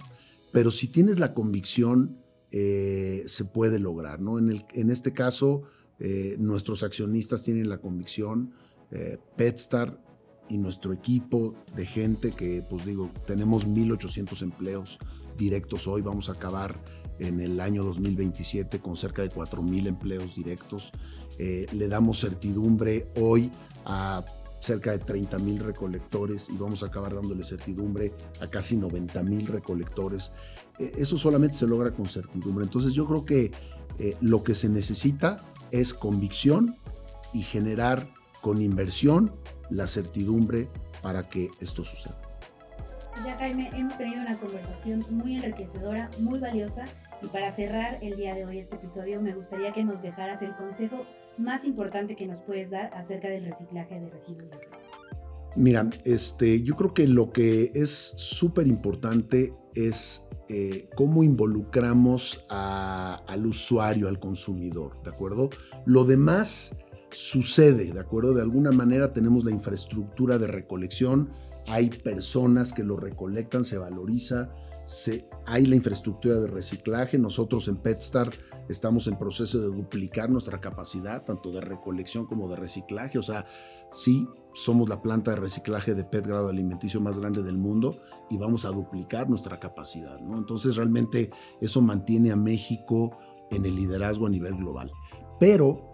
Pero 0.52 0.70
si 0.70 0.88
tienes 0.88 1.18
la 1.18 1.34
convicción, 1.34 2.18
eh, 2.50 3.24
se 3.26 3.44
puede 3.44 3.78
lograr. 3.78 4.20
¿no? 4.20 4.38
En, 4.38 4.50
el, 4.50 4.64
en 4.72 4.90
este 4.90 5.12
caso, 5.12 5.62
eh, 5.98 6.36
nuestros 6.38 6.82
accionistas 6.82 7.42
tienen 7.42 7.68
la 7.68 7.78
convicción, 7.78 8.52
eh, 8.90 9.18
Petstar 9.36 10.02
y 10.48 10.56
nuestro 10.56 10.92
equipo 10.92 11.54
de 11.74 11.84
gente 11.84 12.30
que, 12.30 12.62
pues 12.62 12.86
digo, 12.86 13.10
tenemos 13.26 13.66
1.800 13.66 14.42
empleos 14.42 14.98
directos 15.36 15.86
hoy, 15.86 16.00
vamos 16.00 16.28
a 16.28 16.32
acabar 16.32 16.74
en 17.18 17.40
el 17.40 17.60
año 17.60 17.84
2027 17.84 18.78
con 18.78 18.96
cerca 18.96 19.22
de 19.22 19.28
4.000 19.28 19.86
empleos 19.86 20.34
directos. 20.36 20.92
le 21.38 21.88
damos 21.88 22.20
certidumbre 22.20 23.08
hoy 23.16 23.50
a 23.84 24.24
cerca 24.60 24.92
de 24.92 24.98
30 24.98 25.38
mil 25.38 25.58
recolectores 25.60 26.48
y 26.48 26.56
vamos 26.56 26.82
a 26.82 26.86
acabar 26.86 27.14
dándole 27.14 27.44
certidumbre 27.44 28.12
a 28.40 28.48
casi 28.48 28.76
90 28.76 29.22
mil 29.22 29.46
recolectores. 29.46 30.32
E, 30.78 30.92
eso 30.96 31.16
solamente 31.16 31.56
se 31.56 31.66
logra 31.66 31.92
con 31.92 32.06
certidumbre. 32.06 32.64
Entonces 32.64 32.94
yo 32.94 33.06
creo 33.06 33.24
que 33.24 33.50
eh, 33.98 34.16
lo 34.20 34.42
que 34.42 34.54
se 34.54 34.68
necesita 34.68 35.38
es 35.70 35.94
convicción 35.94 36.76
y 37.32 37.42
generar 37.42 38.08
con 38.40 38.62
inversión 38.62 39.32
la 39.70 39.86
certidumbre 39.86 40.68
para 41.02 41.28
que 41.28 41.50
esto 41.60 41.84
suceda. 41.84 42.18
Ya 43.24 43.36
Jaime, 43.36 43.70
hemos 43.74 43.98
tenido 43.98 44.20
una 44.22 44.38
conversación 44.38 45.04
muy 45.10 45.36
enriquecedora, 45.36 46.08
muy 46.20 46.38
valiosa 46.38 46.84
y 47.20 47.26
para 47.28 47.50
cerrar 47.52 47.98
el 48.00 48.16
día 48.16 48.34
de 48.34 48.44
hoy 48.44 48.58
este 48.58 48.76
episodio 48.76 49.20
me 49.20 49.34
gustaría 49.34 49.72
que 49.72 49.82
nos 49.82 50.02
dejaras 50.02 50.40
el 50.42 50.54
consejo 50.54 51.04
más 51.38 51.64
importante 51.64 52.16
que 52.16 52.26
nos 52.26 52.42
puedes 52.42 52.70
dar 52.70 52.92
acerca 52.94 53.28
del 53.28 53.44
reciclaje 53.44 54.00
de 54.00 54.10
residuos 54.10 54.50
de 54.50 54.58
Mira, 55.56 55.88
este, 56.04 56.62
yo 56.62 56.76
creo 56.76 56.94
que 56.94 57.06
lo 57.06 57.32
que 57.32 57.72
es 57.74 57.90
súper 58.16 58.66
importante 58.66 59.54
es 59.74 60.26
eh, 60.48 60.88
cómo 60.94 61.22
involucramos 61.22 62.46
al 62.48 63.46
usuario, 63.46 64.08
al 64.08 64.18
consumidor, 64.20 65.02
¿de 65.02 65.10
acuerdo? 65.10 65.50
Lo 65.84 66.04
demás 66.04 66.76
sucede, 67.10 67.92
¿de 67.92 68.00
acuerdo? 68.00 68.34
De 68.34 68.42
alguna 68.42 68.70
manera 68.70 69.12
tenemos 69.12 69.44
la 69.44 69.50
infraestructura 69.50 70.38
de 70.38 70.46
recolección, 70.46 71.30
hay 71.66 71.90
personas 71.90 72.72
que 72.72 72.84
lo 72.84 72.96
recolectan, 72.96 73.64
se 73.64 73.78
valoriza, 73.78 74.50
hay 75.46 75.66
la 75.66 75.76
infraestructura 75.76 76.36
de 76.36 76.46
reciclaje. 76.46 77.18
Nosotros 77.18 77.68
en 77.68 77.76
PetStar 77.76 78.30
estamos 78.68 79.06
en 79.06 79.18
proceso 79.18 79.58
de 79.60 79.66
duplicar 79.66 80.30
nuestra 80.30 80.60
capacidad, 80.60 81.24
tanto 81.24 81.52
de 81.52 81.60
recolección 81.60 82.26
como 82.26 82.48
de 82.48 82.56
reciclaje. 82.56 83.18
O 83.18 83.22
sea, 83.22 83.46
sí, 83.90 84.26
somos 84.54 84.88
la 84.88 85.02
planta 85.02 85.32
de 85.32 85.36
reciclaje 85.38 85.94
de 85.94 86.04
PET 86.04 86.26
grado 86.26 86.48
alimenticio 86.48 87.00
más 87.00 87.18
grande 87.18 87.42
del 87.42 87.58
mundo 87.58 88.00
y 88.30 88.38
vamos 88.38 88.64
a 88.64 88.70
duplicar 88.70 89.28
nuestra 89.28 89.60
capacidad. 89.60 90.18
¿no? 90.20 90.38
Entonces, 90.38 90.76
realmente 90.76 91.30
eso 91.60 91.82
mantiene 91.82 92.30
a 92.30 92.36
México 92.36 93.18
en 93.50 93.66
el 93.66 93.76
liderazgo 93.76 94.26
a 94.26 94.30
nivel 94.30 94.56
global. 94.56 94.90
Pero 95.38 95.90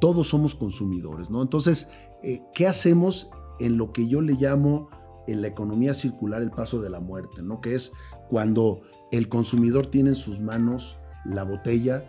todos 0.00 0.28
somos 0.28 0.54
consumidores, 0.54 1.28
¿no? 1.28 1.42
Entonces, 1.42 1.90
eh, 2.22 2.42
¿qué 2.54 2.66
hacemos 2.66 3.30
en 3.58 3.76
lo 3.76 3.92
que 3.92 4.06
yo 4.06 4.20
le 4.20 4.34
llamo 4.34 4.88
en 5.26 5.42
la 5.42 5.48
economía 5.48 5.94
circular 5.94 6.42
el 6.42 6.50
paso 6.50 6.80
de 6.80 6.90
la 6.90 7.00
muerte, 7.00 7.42
¿no? 7.42 7.60
Que 7.60 7.74
es 7.74 7.92
cuando 8.28 8.82
el 9.10 9.28
consumidor 9.28 9.86
tiene 9.86 10.10
en 10.10 10.14
sus 10.14 10.40
manos 10.40 10.98
la 11.24 11.44
botella 11.44 12.08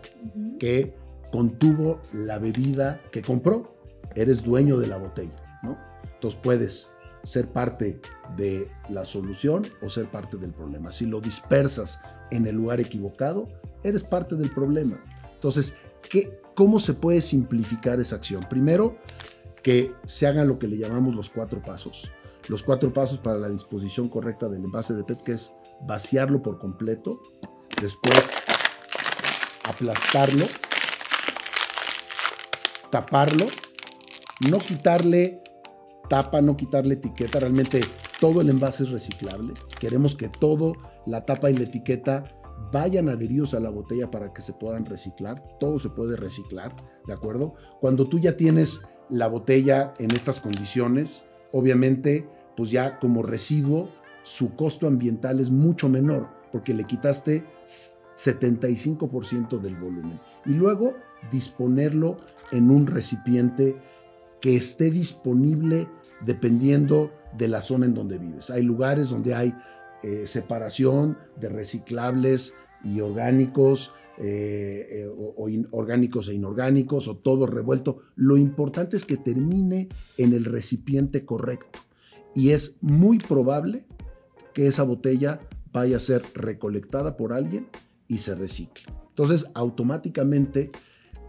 que 0.58 0.96
contuvo 1.32 2.00
la 2.12 2.38
bebida 2.38 3.00
que 3.12 3.22
compró. 3.22 3.74
Eres 4.14 4.42
dueño 4.42 4.78
de 4.78 4.86
la 4.88 4.96
botella, 4.96 5.60
¿no? 5.62 5.78
Entonces 6.14 6.40
puedes 6.42 6.90
ser 7.22 7.48
parte 7.48 8.00
de 8.36 8.70
la 8.88 9.04
solución 9.04 9.66
o 9.82 9.88
ser 9.88 10.10
parte 10.10 10.36
del 10.36 10.52
problema. 10.52 10.90
Si 10.92 11.06
lo 11.06 11.20
dispersas 11.20 12.00
en 12.30 12.46
el 12.46 12.56
lugar 12.56 12.80
equivocado, 12.80 13.48
eres 13.82 14.04
parte 14.04 14.36
del 14.36 14.50
problema. 14.50 15.02
Entonces, 15.34 15.74
¿qué, 16.08 16.40
¿cómo 16.54 16.80
se 16.80 16.94
puede 16.94 17.22
simplificar 17.22 18.00
esa 18.00 18.16
acción? 18.16 18.42
Primero, 18.48 18.98
que 19.62 19.92
se 20.04 20.26
hagan 20.26 20.48
lo 20.48 20.58
que 20.58 20.68
le 20.68 20.78
llamamos 20.78 21.14
los 21.14 21.30
cuatro 21.30 21.62
pasos. 21.62 22.10
Los 22.48 22.62
cuatro 22.62 22.92
pasos 22.92 23.18
para 23.18 23.38
la 23.38 23.48
disposición 23.48 24.08
correcta 24.08 24.48
del 24.48 24.64
envase 24.64 24.94
de 24.94 25.04
PET, 25.04 25.22
que 25.22 25.32
es 25.32 25.52
vaciarlo 25.86 26.42
por 26.42 26.58
completo, 26.58 27.20
después 27.80 28.30
aplastarlo, 29.68 30.46
taparlo, 32.90 33.46
no 34.48 34.58
quitarle 34.58 35.42
tapa, 36.08 36.40
no 36.40 36.56
quitarle 36.56 36.94
etiqueta, 36.94 37.40
realmente 37.40 37.80
todo 38.20 38.40
el 38.40 38.50
envase 38.50 38.84
es 38.84 38.90
reciclable. 38.90 39.54
Queremos 39.78 40.16
que 40.16 40.28
todo, 40.28 40.74
la 41.06 41.24
tapa 41.24 41.50
y 41.50 41.56
la 41.56 41.64
etiqueta 41.64 42.24
vayan 42.72 43.08
adheridos 43.08 43.54
a 43.54 43.60
la 43.60 43.70
botella 43.70 44.10
para 44.10 44.32
que 44.32 44.42
se 44.42 44.52
puedan 44.52 44.84
reciclar. 44.84 45.42
Todo 45.58 45.78
se 45.78 45.88
puede 45.88 46.16
reciclar, 46.16 46.74
¿de 47.06 47.14
acuerdo? 47.14 47.54
Cuando 47.80 48.08
tú 48.08 48.18
ya 48.18 48.36
tienes 48.36 48.82
la 49.08 49.28
botella 49.28 49.94
en 49.98 50.10
estas 50.10 50.40
condiciones, 50.40 51.24
obviamente, 51.52 52.28
pues 52.56 52.70
ya 52.70 52.98
como 52.98 53.22
residuo 53.22 53.90
su 54.22 54.54
costo 54.54 54.86
ambiental 54.86 55.40
es 55.40 55.50
mucho 55.50 55.88
menor 55.88 56.28
porque 56.52 56.74
le 56.74 56.84
quitaste 56.84 57.44
75% 57.64 59.60
del 59.60 59.76
volumen. 59.76 60.20
Y 60.46 60.50
luego 60.50 60.94
disponerlo 61.30 62.16
en 62.52 62.70
un 62.70 62.86
recipiente 62.86 63.76
que 64.40 64.56
esté 64.56 64.90
disponible 64.90 65.88
dependiendo 66.24 67.12
de 67.36 67.48
la 67.48 67.62
zona 67.62 67.86
en 67.86 67.94
donde 67.94 68.18
vives. 68.18 68.50
Hay 68.50 68.62
lugares 68.62 69.10
donde 69.10 69.34
hay 69.34 69.54
eh, 70.02 70.26
separación 70.26 71.18
de 71.38 71.48
reciclables 71.48 72.54
y 72.82 73.00
orgánicos, 73.00 73.92
eh, 74.18 74.86
eh, 74.90 75.06
o, 75.06 75.48
orgánicos 75.70 76.28
e 76.28 76.34
inorgánicos, 76.34 77.08
o 77.08 77.16
todo 77.18 77.46
revuelto. 77.46 77.98
Lo 78.16 78.36
importante 78.36 78.96
es 78.96 79.04
que 79.04 79.16
termine 79.16 79.88
en 80.16 80.32
el 80.32 80.44
recipiente 80.44 81.24
correcto. 81.24 81.78
Y 82.34 82.50
es 82.50 82.78
muy 82.80 83.18
probable 83.18 83.84
que 84.52 84.66
esa 84.66 84.82
botella 84.82 85.40
vaya 85.72 85.96
a 85.96 86.00
ser 86.00 86.22
recolectada 86.34 87.16
por 87.16 87.32
alguien 87.32 87.68
y 88.08 88.18
se 88.18 88.34
recicle. 88.34 88.84
Entonces, 89.08 89.46
automáticamente, 89.54 90.70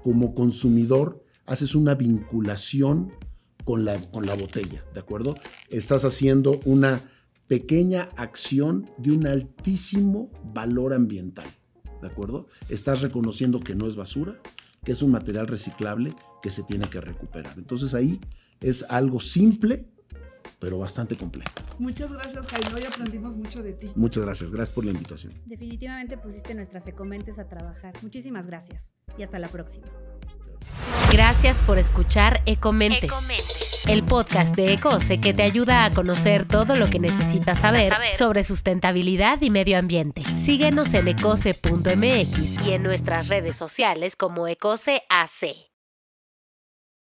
como 0.04 0.34
consumidor, 0.34 1.24
haces 1.46 1.76
una 1.76 1.96
vinculación 1.96 3.12
con 3.64 3.86
la, 3.86 4.00
con 4.12 4.26
la 4.26 4.34
botella, 4.34 4.84
¿de 4.94 5.00
acuerdo? 5.00 5.36
Estás 5.70 6.06
haciendo 6.06 6.60
una 6.66 7.12
pequeña 7.48 8.10
acción 8.16 8.90
de 8.98 9.12
un 9.12 9.28
altísimo 9.28 10.32
valor 10.54 10.94
ambiental, 10.94 11.48
¿de 12.02 12.08
acuerdo? 12.08 12.48
Estás 12.70 13.02
reconociendo 13.02 13.60
que 13.60 13.76
no 13.76 13.88
es 13.88 13.96
basura, 13.96 14.42
que 14.84 14.94
es 14.94 15.02
un 15.02 15.12
material 15.12 15.48
reciclable 15.48 16.14
que 16.42 16.50
se 16.50 16.64
tiene 16.64 16.90
que 16.90 17.02
recuperar. 17.02 17.56
Entonces 17.58 17.94
ahí 17.94 18.20
es 18.62 18.86
algo 18.90 19.20
simple, 19.20 19.86
pero 20.62 20.78
bastante 20.78 21.17
complejo. 21.17 21.52
Muchas 21.80 22.13
gracias, 22.13 22.45
Jaime. 22.45 22.80
Hoy 22.80 22.86
aprendimos 22.86 23.36
mucho 23.36 23.63
de 23.63 23.74
ti. 23.74 23.91
Muchas 23.95 24.24
gracias. 24.24 24.52
Gracias 24.52 24.74
por 24.74 24.86
la 24.86 24.91
invitación. 24.91 25.34
Definitivamente 25.47 26.17
pusiste 26.17 26.54
nuestras 26.54 26.86
ecomentes 26.86 27.39
a 27.39 27.50
trabajar. 27.50 27.93
Muchísimas 28.04 28.45
gracias. 28.45 28.93
Y 29.17 29.24
hasta 29.24 29.39
la 29.39 29.47
próxima. 29.47 29.88
Gracias 31.12 31.63
por 31.63 31.80
escuchar 31.80 32.43
Ecomentes, 32.45 33.12
el 33.88 34.04
podcast 34.04 34.56
de 34.56 34.74
Ecose 34.74 35.19
que 35.19 35.34
te 35.34 35.41
ayuda 35.41 35.84
a 35.84 35.91
conocer 35.91 36.47
todo 36.47 36.76
lo 36.76 36.88
que 36.88 37.00
necesitas 37.00 37.60
saber 37.60 37.91
sobre 38.15 38.43
sustentabilidad 38.43 39.41
y 39.41 39.50
medio 39.50 39.80
ambiente. 39.80 40.24
Síguenos 40.24 40.93
en 40.93 41.08
ecose.mx 41.08 42.67
y 42.67 42.71
en 42.71 42.84
nuestras 42.84 43.30
redes 43.30 43.56
sociales 43.58 44.15
como 44.15 44.47
Ecose 44.47 45.02
AC. 45.10 45.71